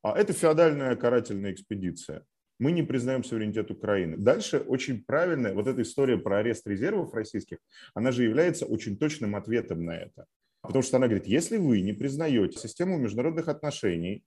А 0.04 0.18
это 0.18 0.34
феодальная 0.34 0.96
карательная 0.96 1.54
экспедиция. 1.54 2.24
Мы 2.60 2.72
не 2.72 2.84
признаем 2.84 3.24
суверенитет 3.24 3.72
Украины. 3.72 4.18
Дальше 4.18 4.60
очень 4.60 5.04
правильная 5.04 5.54
вот 5.54 5.68
эта 5.68 5.82
история 5.82 6.18
про 6.18 6.40
арест 6.40 6.68
резервов 6.68 7.14
российских, 7.14 7.58
она 7.96 8.12
же 8.12 8.24
является 8.24 8.66
очень 8.66 8.98
точным 8.98 9.36
ответом 9.36 9.84
на 9.84 9.98
это. 9.98 10.26
Потому 10.62 10.84
что 10.84 10.98
она 10.98 11.08
говорит, 11.08 11.28
если 11.28 11.58
вы 11.58 11.82
не 11.82 11.94
признаете 11.94 12.60
систему 12.60 13.00
международных 13.00 13.48
отношений, 13.48 14.24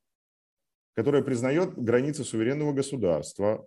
которая 0.95 1.23
признает 1.23 1.77
границы 1.77 2.25
суверенного 2.25 2.73
государства, 2.73 3.67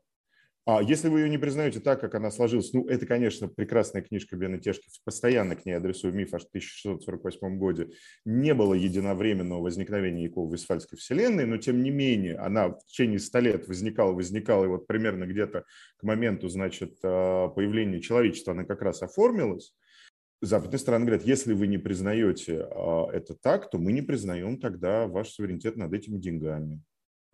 А 0.69 0.83
если 0.83 1.07
вы 1.07 1.21
ее 1.21 1.29
не 1.29 1.37
признаете 1.37 1.79
так, 1.79 2.01
как 2.01 2.13
она 2.15 2.29
сложилась, 2.29 2.73
ну, 2.73 2.85
это, 2.89 3.05
конечно, 3.05 3.47
прекрасная 3.47 4.01
книжка 4.01 4.35
Бена 4.35 4.59
Тешки, 4.59 4.89
постоянно 5.05 5.55
к 5.55 5.65
ней 5.65 5.71
адресую 5.71 6.13
миф 6.13 6.33
аж 6.33 6.43
в 6.43 6.47
1648 6.49 7.57
году. 7.57 7.89
Не 8.25 8.53
было 8.53 8.73
единовременного 8.73 9.61
возникновения 9.61 10.23
никакого 10.23 10.51
Вестфальской 10.51 10.97
вселенной, 10.97 11.45
но, 11.45 11.55
тем 11.55 11.81
не 11.81 11.89
менее, 11.89 12.35
она 12.35 12.67
в 12.67 12.85
течение 12.85 13.17
100 13.17 13.39
лет 13.39 13.67
возникала, 13.69 14.11
возникала, 14.11 14.65
и 14.65 14.67
вот 14.67 14.87
примерно 14.87 15.23
где-то 15.23 15.63
к 15.95 16.03
моменту, 16.03 16.49
значит, 16.49 16.97
а, 17.01 17.47
появления 17.47 18.01
человечества 18.01 18.51
она 18.51 18.65
как 18.65 18.81
раз 18.81 19.01
оформилась. 19.01 19.73
Западные 20.41 20.79
страны 20.79 21.05
говорят, 21.05 21.23
если 21.25 21.53
вы 21.53 21.67
не 21.67 21.77
признаете 21.77 22.67
а, 22.69 23.07
это 23.13 23.35
так, 23.35 23.69
то 23.69 23.77
мы 23.77 23.93
не 23.93 24.01
признаем 24.01 24.59
тогда 24.59 25.07
ваш 25.07 25.29
суверенитет 25.29 25.77
над 25.77 25.93
этими 25.93 26.17
деньгами 26.17 26.83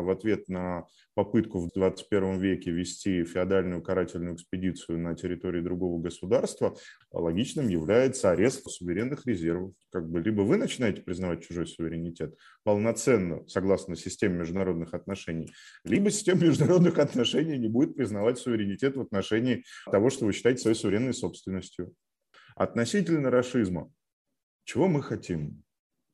в 0.04 0.10
ответ 0.10 0.48
на 0.50 0.86
попытку 1.16 1.60
в 1.60 1.72
21 1.74 2.40
веке 2.40 2.72
вести 2.72 3.24
феодальную 3.24 3.82
карательную 3.82 4.36
экспедицию 4.36 5.00
на 5.00 5.16
территории 5.16 5.62
другого 5.62 6.02
государства, 6.02 6.76
логичным 7.12 7.68
является 7.68 8.32
арест 8.32 8.70
суверенных 8.70 9.26
резервов. 9.26 9.74
Как 9.92 10.10
бы 10.10 10.22
либо 10.22 10.42
вы 10.42 10.58
начинаете 10.58 11.02
признавать 11.02 11.46
чужой 11.46 11.68
суверенитет 11.68 12.36
полноценно, 12.64 13.48
согласно 13.48 13.96
системе 13.96 14.40
международных 14.40 14.94
отношений, 14.94 15.54
либо 15.84 16.12
система 16.12 16.42
международных 16.42 17.00
отношений 17.00 17.58
не 17.58 17.68
будет 17.68 17.96
признавать 17.96 18.38
суверенитет 18.38 18.96
в 18.96 19.02
отношении 19.02 19.64
того, 19.92 20.10
что 20.10 20.26
вы 20.26 20.34
считаете 20.34 20.62
своей 20.62 20.76
суверенной 20.76 21.14
собственностью. 21.14 21.94
Относительно 22.56 23.32
расизма, 23.32 23.92
чего 24.66 24.88
мы 24.88 25.02
хотим? 25.02 25.64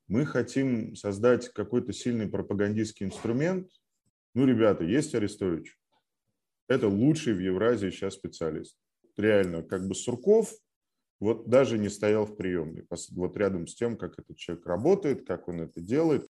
Мы 0.08 0.26
хотим 0.26 0.96
создать 0.96 1.50
какой-то 1.50 1.94
сильный 1.94 2.28
пропагандистский 2.28 3.06
инструмент. 3.06 3.70
Ну, 4.40 4.46
ребята, 4.46 4.86
есть 4.86 5.14
Арестович. 5.14 5.78
Это 6.70 6.88
лучший 6.88 7.34
в 7.34 7.42
Евразии 7.42 7.90
сейчас 7.90 8.14
специалист. 8.14 8.78
Реально, 9.18 9.64
как 9.64 9.86
бы 9.86 9.94
Сурков 9.94 10.54
вот 11.20 11.50
даже 11.50 11.78
не 11.78 11.90
стоял 11.90 12.26
в 12.26 12.38
приемной. 12.38 12.88
Вот 13.12 13.36
рядом 13.36 13.68
с 13.68 13.76
тем, 13.76 13.98
как 13.98 14.18
этот 14.18 14.38
человек 14.38 14.66
работает, 14.66 15.28
как 15.28 15.50
он 15.50 15.60
это 15.60 15.82
делает. 15.82 16.26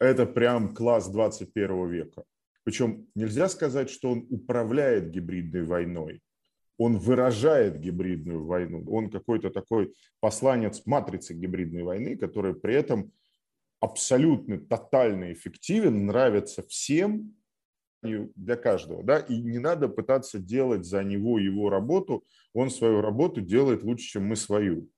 Это 0.00 0.26
прям 0.26 0.74
класс 0.74 1.08
21 1.08 1.88
века. 1.90 2.24
Причем 2.64 3.06
нельзя 3.14 3.48
сказать, 3.48 3.88
что 3.88 4.10
он 4.10 4.26
управляет 4.30 5.12
гибридной 5.12 5.62
войной 5.62 6.22
он 6.76 6.98
выражает 6.98 7.78
гибридную 7.78 8.44
войну. 8.44 8.84
Он 8.88 9.08
какой-то 9.08 9.50
такой 9.50 9.94
посланец 10.18 10.84
матрицы 10.86 11.32
гибридной 11.32 11.84
войны, 11.84 12.16
который 12.16 12.52
при 12.52 12.74
этом 12.74 13.12
абсолютно 13.78 14.58
тотально 14.58 15.32
эффективен, 15.32 16.06
нравится 16.06 16.64
всем, 16.66 17.36
для 18.04 18.56
каждого, 18.56 19.02
да, 19.02 19.18
и 19.18 19.40
не 19.40 19.58
надо 19.58 19.88
пытаться 19.88 20.38
делать 20.38 20.84
за 20.84 21.02
него 21.02 21.38
его 21.38 21.70
работу, 21.70 22.24
он 22.52 22.70
свою 22.70 23.00
работу 23.00 23.40
делает 23.40 23.82
лучше, 23.82 24.06
чем 24.06 24.26
мы 24.26 24.36
свою. 24.36 24.88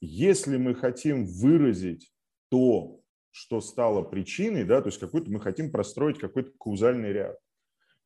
Если 0.00 0.56
мы 0.56 0.74
хотим 0.74 1.24
выразить 1.26 2.12
то, 2.48 3.00
что 3.30 3.60
стало 3.60 4.02
причиной, 4.02 4.64
да, 4.64 4.82
то 4.82 4.88
есть 4.88 4.98
какой-то 4.98 5.30
мы 5.30 5.40
хотим 5.40 5.70
простроить 5.70 6.18
какой-то 6.18 6.50
каузальный 6.58 7.12
ряд, 7.12 7.38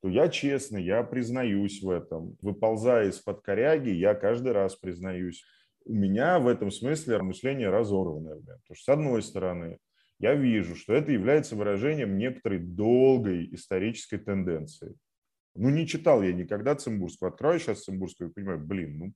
то 0.03 0.09
я 0.09 0.29
честно, 0.29 0.77
я 0.77 1.03
признаюсь 1.03 1.83
в 1.83 1.91
этом. 1.91 2.37
Выползая 2.41 3.09
из-под 3.09 3.41
коряги, 3.41 3.91
я 3.91 4.15
каждый 4.15 4.53
раз 4.53 4.77
признаюсь. 4.77 5.43
У 5.85 5.93
меня 5.93 6.39
в 6.39 6.49
этом 6.49 6.71
смысле 6.71 7.23
мышление 7.23 7.71
разорванное. 7.71 8.37
Потому 8.37 8.75
что, 8.75 8.85
с 8.85 8.89
одной 8.89 9.23
стороны, 9.23 9.79
я 10.19 10.35
вижу, 10.35 10.77
что 10.77 10.95
это 10.95 11.13
является 11.13 11.57
выражением 11.57 12.17
некоторой 12.17 12.59
долгой 12.59 13.53
исторической 13.55 14.19
тенденции. 14.19 14.95
Ну, 15.55 15.71
не 15.71 15.87
читал 15.87 16.23
я 16.23 16.33
никогда 16.33 16.75
Цимбурскую. 16.75 17.31
Открою 17.31 17.59
сейчас 17.59 17.85
Цимбурскую 17.85 18.31
и 18.31 18.33
понимаю, 18.33 18.61
блин, 18.61 18.99
ну, 18.99 19.13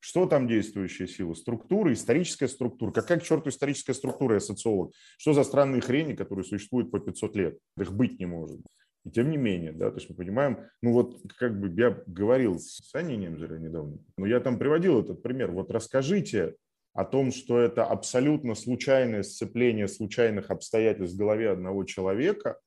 что 0.00 0.26
там 0.26 0.46
действующая 0.46 1.08
сила? 1.08 1.34
Структура, 1.34 1.92
историческая 1.92 2.48
структура. 2.48 2.92
Какая 2.92 3.18
к 3.18 3.24
черту 3.24 3.50
историческая 3.50 3.94
структура, 3.94 4.34
я 4.34 4.40
социолог? 4.40 4.92
Что 5.16 5.32
за 5.32 5.42
странные 5.42 5.80
хрени, 5.80 6.14
которые 6.14 6.44
существуют 6.44 6.90
по 6.90 7.00
500 7.00 7.36
лет? 7.36 7.58
Их 7.80 7.92
быть 7.92 8.18
не 8.20 8.26
может. 8.26 8.60
И 9.04 9.10
тем 9.10 9.30
не 9.30 9.36
менее, 9.36 9.72
да, 9.72 9.90
то 9.90 9.96
есть 9.96 10.10
мы 10.10 10.16
понимаем, 10.16 10.58
ну 10.82 10.92
вот 10.92 11.20
как 11.36 11.58
бы 11.58 11.68
я 11.80 12.02
говорил 12.06 12.58
с 12.58 12.94
Аней 12.94 13.16
Немзерой 13.16 13.60
недавно, 13.60 13.98
но 14.16 14.26
я 14.26 14.40
там 14.40 14.58
приводил 14.58 15.00
этот 15.00 15.22
пример. 15.22 15.50
Вот 15.52 15.70
расскажите 15.70 16.56
о 16.98 17.04
том, 17.04 17.30
что 17.30 17.60
это 17.60 17.84
абсолютно 17.84 18.56
случайное 18.56 19.22
сцепление 19.22 19.86
случайных 19.86 20.50
обстоятельств 20.50 21.14
в 21.14 21.18
голове 21.18 21.48
одного 21.48 21.84
человека, 21.84 22.58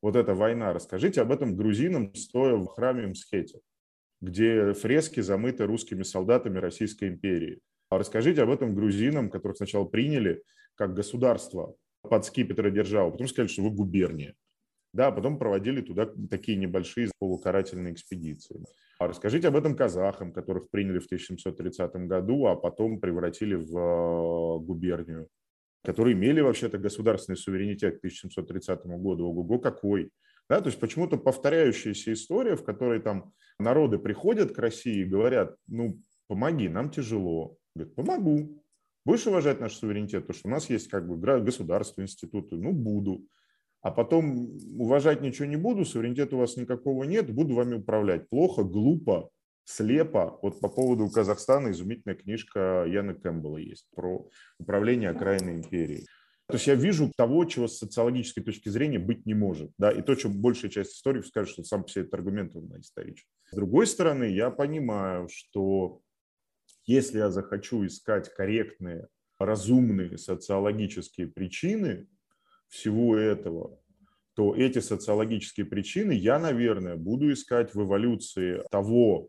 вот 0.00 0.14
эта 0.14 0.36
война, 0.36 0.72
расскажите 0.72 1.20
об 1.20 1.32
этом 1.32 1.56
грузинам, 1.56 2.14
стоя 2.14 2.54
в 2.54 2.68
храме 2.68 3.08
Мсхете, 3.08 3.58
где 4.20 4.72
фрески 4.72 5.18
замыты 5.18 5.66
русскими 5.66 6.04
солдатами 6.04 6.60
Российской 6.60 7.08
империи. 7.08 7.58
А 7.90 7.98
расскажите 7.98 8.42
об 8.42 8.50
этом 8.50 8.72
грузинам, 8.76 9.28
которых 9.28 9.56
сначала 9.56 9.84
приняли 9.84 10.44
как 10.76 10.94
государство 10.94 11.74
под 12.02 12.24
скипетр 12.24 12.70
державы, 12.70 13.10
потом 13.10 13.26
сказали, 13.26 13.48
что 13.48 13.62
вы 13.62 13.70
губерния. 13.70 14.36
Да, 14.92 15.10
потом 15.10 15.38
проводили 15.38 15.80
туда 15.80 16.10
такие 16.30 16.58
небольшие 16.58 17.10
полукарательные 17.18 17.94
экспедиции. 17.94 18.62
А 18.98 19.08
расскажите 19.08 19.48
об 19.48 19.56
этом 19.56 19.74
казахам, 19.74 20.32
которых 20.32 20.68
приняли 20.70 20.98
в 20.98 21.06
1730 21.06 21.94
году, 22.06 22.46
а 22.46 22.56
потом 22.56 23.00
превратили 23.00 23.54
в 23.54 23.76
э, 23.76 24.58
губернию, 24.64 25.28
которые 25.82 26.14
имели 26.14 26.40
вообще-то 26.40 26.76
государственный 26.76 27.36
суверенитет 27.36 27.96
к 27.96 27.98
1730 27.98 28.86
году. 28.86 29.28
Ого-го, 29.28 29.58
какой! 29.58 30.10
Да, 30.48 30.60
то 30.60 30.68
есть 30.68 30.78
почему-то 30.78 31.16
повторяющаяся 31.16 32.12
история, 32.12 32.56
в 32.56 32.64
которой 32.64 33.00
там 33.00 33.32
народы 33.58 33.98
приходят 33.98 34.52
к 34.52 34.58
России 34.58 35.00
и 35.00 35.04
говорят, 35.04 35.56
ну, 35.66 35.98
помоги, 36.28 36.68
нам 36.68 36.90
тяжело. 36.90 37.56
Говорит, 37.74 37.94
помогу. 37.94 38.62
Будешь 39.06 39.26
уважать 39.26 39.60
наш 39.60 39.74
суверенитет, 39.74 40.26
потому 40.26 40.38
что 40.38 40.48
у 40.48 40.52
нас 40.52 40.68
есть 40.68 40.88
как 40.88 41.08
бы 41.08 41.16
государство, 41.16 42.02
институты. 42.02 42.56
Ну, 42.56 42.72
буду 42.72 43.26
а 43.82 43.90
потом 43.90 44.56
уважать 44.78 45.20
ничего 45.20 45.46
не 45.46 45.56
буду, 45.56 45.84
суверенитета 45.84 46.36
у 46.36 46.38
вас 46.38 46.56
никакого 46.56 47.04
нет, 47.04 47.32
буду 47.32 47.54
вами 47.54 47.74
управлять. 47.74 48.28
Плохо, 48.28 48.62
глупо, 48.62 49.30
слепо. 49.64 50.38
Вот 50.40 50.60
по 50.60 50.68
поводу 50.68 51.10
Казахстана 51.10 51.72
изумительная 51.72 52.16
книжка 52.16 52.84
Яна 52.86 53.14
Кэмпбелла 53.14 53.58
есть 53.58 53.88
про 53.94 54.28
управление 54.58 55.10
окраинной 55.10 55.56
империей. 55.56 56.06
То 56.46 56.54
есть 56.56 56.66
я 56.66 56.74
вижу 56.74 57.10
того, 57.16 57.44
чего 57.44 57.66
с 57.66 57.78
социологической 57.78 58.42
точки 58.42 58.68
зрения 58.68 58.98
быть 58.98 59.26
не 59.26 59.34
может. 59.34 59.70
Да? 59.78 59.90
И 59.90 60.02
то, 60.02 60.14
чем 60.14 60.40
большая 60.40 60.70
часть 60.70 60.92
истории 60.92 61.22
скажет, 61.22 61.52
что 61.52 61.64
сам 61.64 61.82
по 61.82 61.88
себе 61.88 62.02
этот 62.02 62.14
аргумент 62.14 62.54
он 62.54 62.78
исторический. 62.78 63.30
С 63.50 63.56
другой 63.56 63.86
стороны, 63.86 64.24
я 64.24 64.50
понимаю, 64.50 65.28
что 65.30 66.00
если 66.84 67.18
я 67.18 67.30
захочу 67.30 67.86
искать 67.86 68.28
корректные, 68.34 69.08
разумные 69.38 70.18
социологические 70.18 71.28
причины 71.28 72.06
всего 72.72 73.16
этого, 73.16 73.78
то 74.34 74.54
эти 74.56 74.78
социологические 74.78 75.66
причины 75.66 76.12
я, 76.12 76.38
наверное, 76.38 76.96
буду 76.96 77.30
искать 77.30 77.74
в 77.74 77.82
эволюции 77.82 78.62
того 78.70 79.28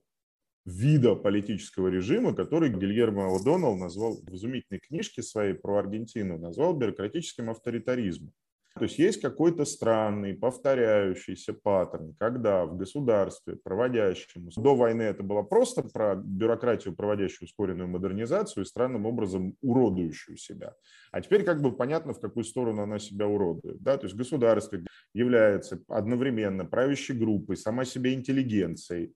вида 0.65 1.15
политического 1.15 1.89
режима, 1.89 2.33
который 2.33 2.69
Гильермо 2.69 3.35
О'Доннелл 3.35 3.75
назвал 3.75 4.15
в 4.15 4.33
изумительной 4.33 4.79
книжке 4.79 5.21
своей 5.21 5.55
про 5.55 5.79
Аргентину, 5.79 6.37
назвал 6.37 6.73
бюрократическим 6.73 7.49
авторитаризмом. 7.49 8.31
То 8.75 8.85
есть 8.85 8.97
есть 8.97 9.21
какой-то 9.21 9.65
странный, 9.65 10.33
повторяющийся 10.33 11.53
паттерн, 11.53 12.15
когда 12.19 12.65
в 12.65 12.75
государстве, 12.75 13.55
проводящем... 13.55 14.49
До 14.55 14.75
войны 14.75 15.03
это 15.03 15.21
было 15.21 15.43
просто 15.43 15.83
про 15.83 16.15
бюрократию, 16.15 16.95
проводящую 16.95 17.45
ускоренную 17.47 17.87
модернизацию 17.87 18.63
и 18.63 18.67
странным 18.67 19.05
образом 19.05 19.55
уродующую 19.61 20.37
себя. 20.37 20.73
А 21.11 21.21
теперь 21.21 21.43
как 21.43 21.61
бы 21.61 21.75
понятно, 21.75 22.13
в 22.13 22.19
какую 22.19 22.45
сторону 22.45 22.81
она 22.81 22.97
себя 22.97 23.27
уродует. 23.27 23.79
Да? 23.81 23.97
То 23.97 24.05
есть 24.05 24.15
государство 24.15 24.79
является 25.13 25.79
одновременно 25.87 26.65
правящей 26.65 27.15
группой, 27.15 27.57
сама 27.57 27.85
себе 27.85 28.13
интеллигенцией, 28.13 29.13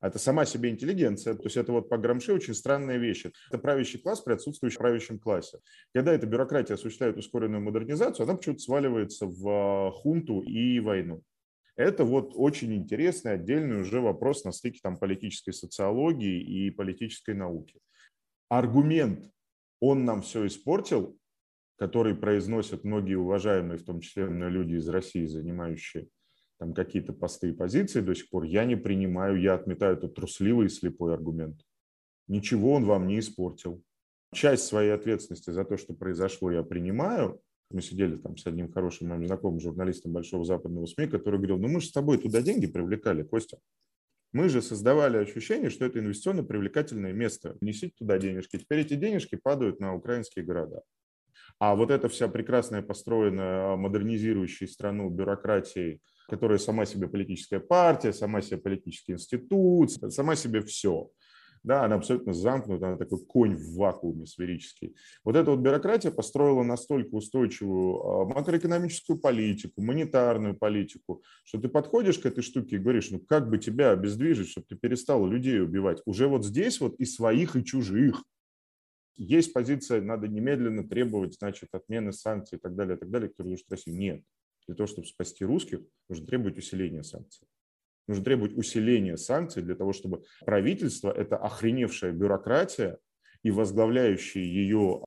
это 0.00 0.18
сама 0.18 0.44
себе 0.46 0.70
интеллигенция. 0.70 1.34
То 1.34 1.44
есть 1.44 1.56
это 1.56 1.72
вот 1.72 1.88
по 1.88 1.98
Грамши 1.98 2.32
очень 2.32 2.54
странная 2.54 2.96
вещь. 2.96 3.26
Это 3.48 3.58
правящий 3.58 4.00
класс 4.00 4.20
при 4.20 4.32
отсутствующем 4.32 4.78
правящем 4.78 5.18
классе. 5.18 5.58
Когда 5.94 6.12
эта 6.12 6.26
бюрократия 6.26 6.74
осуществляет 6.74 7.18
ускоренную 7.18 7.60
модернизацию, 7.60 8.24
она 8.24 8.36
почему-то 8.36 8.62
сваливается 8.62 9.26
в 9.26 9.48
а, 9.48 9.90
хунту 9.90 10.40
и 10.40 10.80
войну. 10.80 11.22
Это 11.76 12.04
вот 12.04 12.32
очень 12.34 12.74
интересный 12.74 13.32
отдельный 13.32 13.80
уже 13.80 14.00
вопрос 14.00 14.44
на 14.44 14.52
стыке 14.52 14.80
там, 14.82 14.98
политической 14.98 15.52
социологии 15.52 16.40
и 16.40 16.70
политической 16.70 17.34
науки. 17.34 17.78
Аргумент 18.48 19.30
«он 19.80 20.04
нам 20.04 20.22
все 20.22 20.46
испортил», 20.46 21.18
который 21.76 22.14
произносят 22.14 22.84
многие 22.84 23.14
уважаемые, 23.14 23.78
в 23.78 23.84
том 23.84 24.00
числе 24.00 24.26
люди 24.26 24.74
из 24.74 24.88
России, 24.88 25.24
занимающие 25.24 26.08
там 26.60 26.74
какие-то 26.74 27.14
посты 27.14 27.48
и 27.48 27.52
позиции 27.52 28.02
до 28.02 28.14
сих 28.14 28.28
пор, 28.28 28.44
я 28.44 28.66
не 28.66 28.76
принимаю, 28.76 29.40
я 29.40 29.54
отметаю 29.54 29.96
этот 29.96 30.14
трусливый 30.14 30.66
и 30.66 30.68
слепой 30.68 31.14
аргумент. 31.14 31.62
Ничего 32.28 32.74
он 32.74 32.84
вам 32.84 33.06
не 33.06 33.18
испортил. 33.18 33.82
Часть 34.34 34.66
своей 34.66 34.90
ответственности 34.90 35.50
за 35.50 35.64
то, 35.64 35.78
что 35.78 35.94
произошло, 35.94 36.52
я 36.52 36.62
принимаю. 36.62 37.40
Мы 37.70 37.80
сидели 37.80 38.16
там 38.16 38.36
с 38.36 38.46
одним 38.46 38.70
хорошим 38.70 39.08
моим 39.08 39.26
знакомым 39.26 39.58
журналистом 39.58 40.12
Большого 40.12 40.44
Западного 40.44 40.84
СМИ, 40.84 41.06
который 41.06 41.36
говорил, 41.36 41.58
ну 41.58 41.68
мы 41.68 41.80
же 41.80 41.86
с 41.86 41.92
тобой 41.92 42.18
туда 42.18 42.42
деньги 42.42 42.66
привлекали, 42.66 43.22
Костя. 43.22 43.58
Мы 44.32 44.50
же 44.50 44.60
создавали 44.60 45.16
ощущение, 45.16 45.70
что 45.70 45.86
это 45.86 45.98
инвестиционно 45.98 46.44
привлекательное 46.44 47.14
место. 47.14 47.56
Несите 47.62 47.94
туда 47.98 48.18
денежки. 48.18 48.58
Теперь 48.58 48.80
эти 48.80 48.94
денежки 48.94 49.36
падают 49.36 49.80
на 49.80 49.94
украинские 49.94 50.44
города. 50.44 50.82
А 51.58 51.74
вот 51.74 51.90
эта 51.90 52.08
вся 52.10 52.28
прекрасная 52.28 52.82
построенная, 52.82 53.76
модернизирующая 53.76 54.68
страну 54.68 55.08
бюрократией, 55.08 56.02
которая 56.30 56.58
сама 56.58 56.86
себе 56.86 57.08
политическая 57.08 57.60
партия, 57.60 58.12
сама 58.12 58.40
себе 58.40 58.58
политический 58.58 59.12
институт, 59.12 59.92
сама 60.12 60.36
себе 60.36 60.62
все– 60.62 61.10
да, 61.62 61.84
она 61.84 61.96
абсолютно 61.96 62.32
замкнута, 62.32 62.88
она 62.88 62.96
такой 62.96 63.24
конь 63.26 63.54
в 63.54 63.74
вакууме 63.76 64.26
сферический. 64.26 64.96
Вот 65.24 65.36
эта 65.36 65.50
вот 65.50 65.60
бюрократия 65.60 66.10
построила 66.10 66.62
настолько 66.62 67.14
устойчивую 67.14 68.00
а, 68.02 68.24
макроэкономическую 68.26 69.18
политику, 69.18 69.82
монетарную 69.82 70.56
политику, 70.56 71.22
что 71.44 71.58
ты 71.58 71.68
подходишь 71.68 72.18
к 72.18 72.26
этой 72.26 72.42
штуке 72.42 72.76
и 72.76 72.78
говоришь, 72.78 73.10
ну 73.10 73.20
как 73.20 73.50
бы 73.50 73.58
тебя 73.58 73.90
обездвижить, 73.90 74.48
чтобы 74.48 74.66
ты 74.68 74.76
перестал 74.76 75.26
людей 75.26 75.60
убивать. 75.60 76.00
Уже 76.06 76.28
вот 76.28 76.44
здесь 76.46 76.80
вот 76.80 76.94
и 76.96 77.04
своих, 77.04 77.56
и 77.56 77.64
чужих. 77.64 78.24
Есть 79.16 79.52
позиция, 79.52 80.00
надо 80.00 80.28
немедленно 80.28 80.88
требовать, 80.88 81.34
значит, 81.34 81.68
отмены 81.72 82.12
санкций 82.14 82.56
и 82.56 82.60
так 82.60 82.74
далее, 82.74 82.96
и 82.96 82.98
так 82.98 83.10
далее, 83.10 83.28
которые 83.28 83.56
говорят, 83.56 83.66
Россия. 83.70 83.94
Нет. 83.94 84.22
Для 84.70 84.76
того, 84.76 84.86
чтобы 84.86 85.08
спасти 85.08 85.44
русских, 85.44 85.80
нужно 86.08 86.28
требовать 86.28 86.56
усиления 86.56 87.02
санкций. 87.02 87.48
Нужно 88.06 88.22
требовать 88.22 88.56
усиления 88.56 89.16
санкций 89.16 89.64
для 89.64 89.74
того, 89.74 89.92
чтобы 89.92 90.22
правительство, 90.46 91.10
это 91.10 91.36
охреневшая 91.36 92.12
бюрократия 92.12 92.98
и 93.42 93.50
возглавляющий 93.50 94.44
ее 94.44 95.02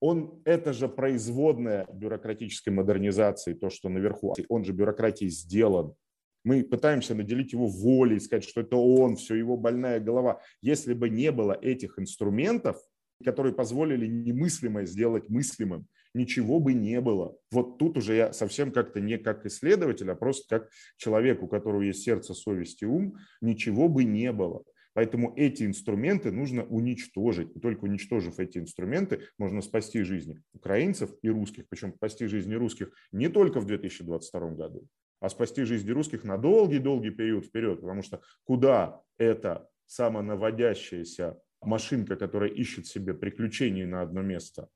он, 0.00 0.42
это 0.44 0.72
же 0.72 0.88
производная 0.88 1.86
бюрократической 1.92 2.70
модернизации, 2.70 3.54
то, 3.54 3.70
что 3.70 3.88
наверху, 3.88 4.34
он 4.48 4.64
же 4.64 4.72
бюрократией 4.72 5.30
сделан. 5.30 5.94
Мы 6.42 6.64
пытаемся 6.64 7.14
наделить 7.14 7.52
его 7.52 7.68
волей, 7.68 8.18
сказать, 8.18 8.42
что 8.42 8.62
это 8.62 8.76
он, 8.76 9.14
все 9.14 9.36
его 9.36 9.56
больная 9.56 10.00
голова. 10.00 10.40
Если 10.62 10.94
бы 10.94 11.10
не 11.10 11.30
было 11.30 11.52
этих 11.52 12.00
инструментов, 12.00 12.76
которые 13.24 13.54
позволили 13.54 14.08
немыслимое 14.08 14.84
сделать 14.84 15.28
мыслимым, 15.28 15.86
ничего 16.16 16.58
бы 16.58 16.74
не 16.74 17.00
было. 17.00 17.36
Вот 17.52 17.78
тут 17.78 17.98
уже 17.98 18.14
я 18.14 18.32
совсем 18.32 18.72
как-то 18.72 19.00
не 19.00 19.18
как 19.18 19.46
исследователь, 19.46 20.10
а 20.10 20.14
просто 20.16 20.58
как 20.58 20.70
человек, 20.96 21.42
у 21.42 21.48
которого 21.48 21.82
есть 21.82 22.02
сердце, 22.02 22.34
совесть 22.34 22.82
и 22.82 22.86
ум, 22.86 23.16
ничего 23.40 23.88
бы 23.88 24.04
не 24.04 24.32
было. 24.32 24.64
Поэтому 24.94 25.34
эти 25.36 25.64
инструменты 25.64 26.32
нужно 26.32 26.64
уничтожить. 26.64 27.54
И 27.54 27.60
только 27.60 27.84
уничтожив 27.84 28.38
эти 28.38 28.56
инструменты, 28.56 29.28
можно 29.38 29.60
спасти 29.60 30.02
жизни 30.02 30.42
украинцев 30.54 31.10
и 31.20 31.28
русских. 31.28 31.68
Причем 31.68 31.92
спасти 31.94 32.26
жизни 32.26 32.54
русских 32.54 32.90
не 33.12 33.28
только 33.28 33.60
в 33.60 33.66
2022 33.66 34.50
году, 34.52 34.88
а 35.20 35.28
спасти 35.28 35.64
жизни 35.64 35.90
русских 35.90 36.24
на 36.24 36.38
долгий-долгий 36.38 37.10
период 37.10 37.44
вперед. 37.44 37.82
Потому 37.82 38.00
что 38.00 38.22
куда 38.44 39.02
эта 39.18 39.68
самонаводящаяся 39.84 41.38
машинка, 41.60 42.16
которая 42.16 42.48
ищет 42.48 42.86
себе 42.86 43.12
приключений 43.12 43.84
на 43.84 44.00
одно 44.00 44.22
место, 44.22 44.70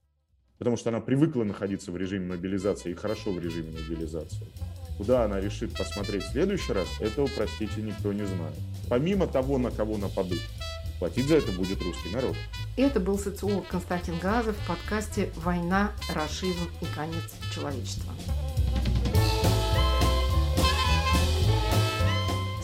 потому 0.60 0.76
что 0.76 0.90
она 0.90 1.00
привыкла 1.00 1.42
находиться 1.42 1.90
в 1.90 1.96
режиме 1.96 2.26
мобилизации 2.36 2.90
и 2.90 2.94
хорошо 2.94 3.32
в 3.32 3.40
режиме 3.40 3.72
мобилизации. 3.72 4.46
Куда 4.98 5.24
она 5.24 5.40
решит 5.40 5.72
посмотреть 5.72 6.22
в 6.22 6.32
следующий 6.32 6.74
раз, 6.74 6.86
этого, 7.00 7.30
простите, 7.34 7.80
никто 7.80 8.12
не 8.12 8.26
знает. 8.26 8.54
Помимо 8.90 9.26
того, 9.26 9.56
на 9.56 9.70
кого 9.70 9.96
нападут, 9.96 10.38
платить 10.98 11.28
за 11.28 11.36
это 11.36 11.50
будет 11.52 11.80
русский 11.80 12.10
народ. 12.12 12.36
Это 12.76 13.00
был 13.00 13.18
социолог 13.18 13.66
Константин 13.68 14.18
Газов 14.18 14.54
в 14.54 14.68
подкасте 14.68 15.32
«Война, 15.36 15.92
расизм 16.14 16.68
и 16.82 16.84
конец 16.94 17.34
человечества». 17.54 18.12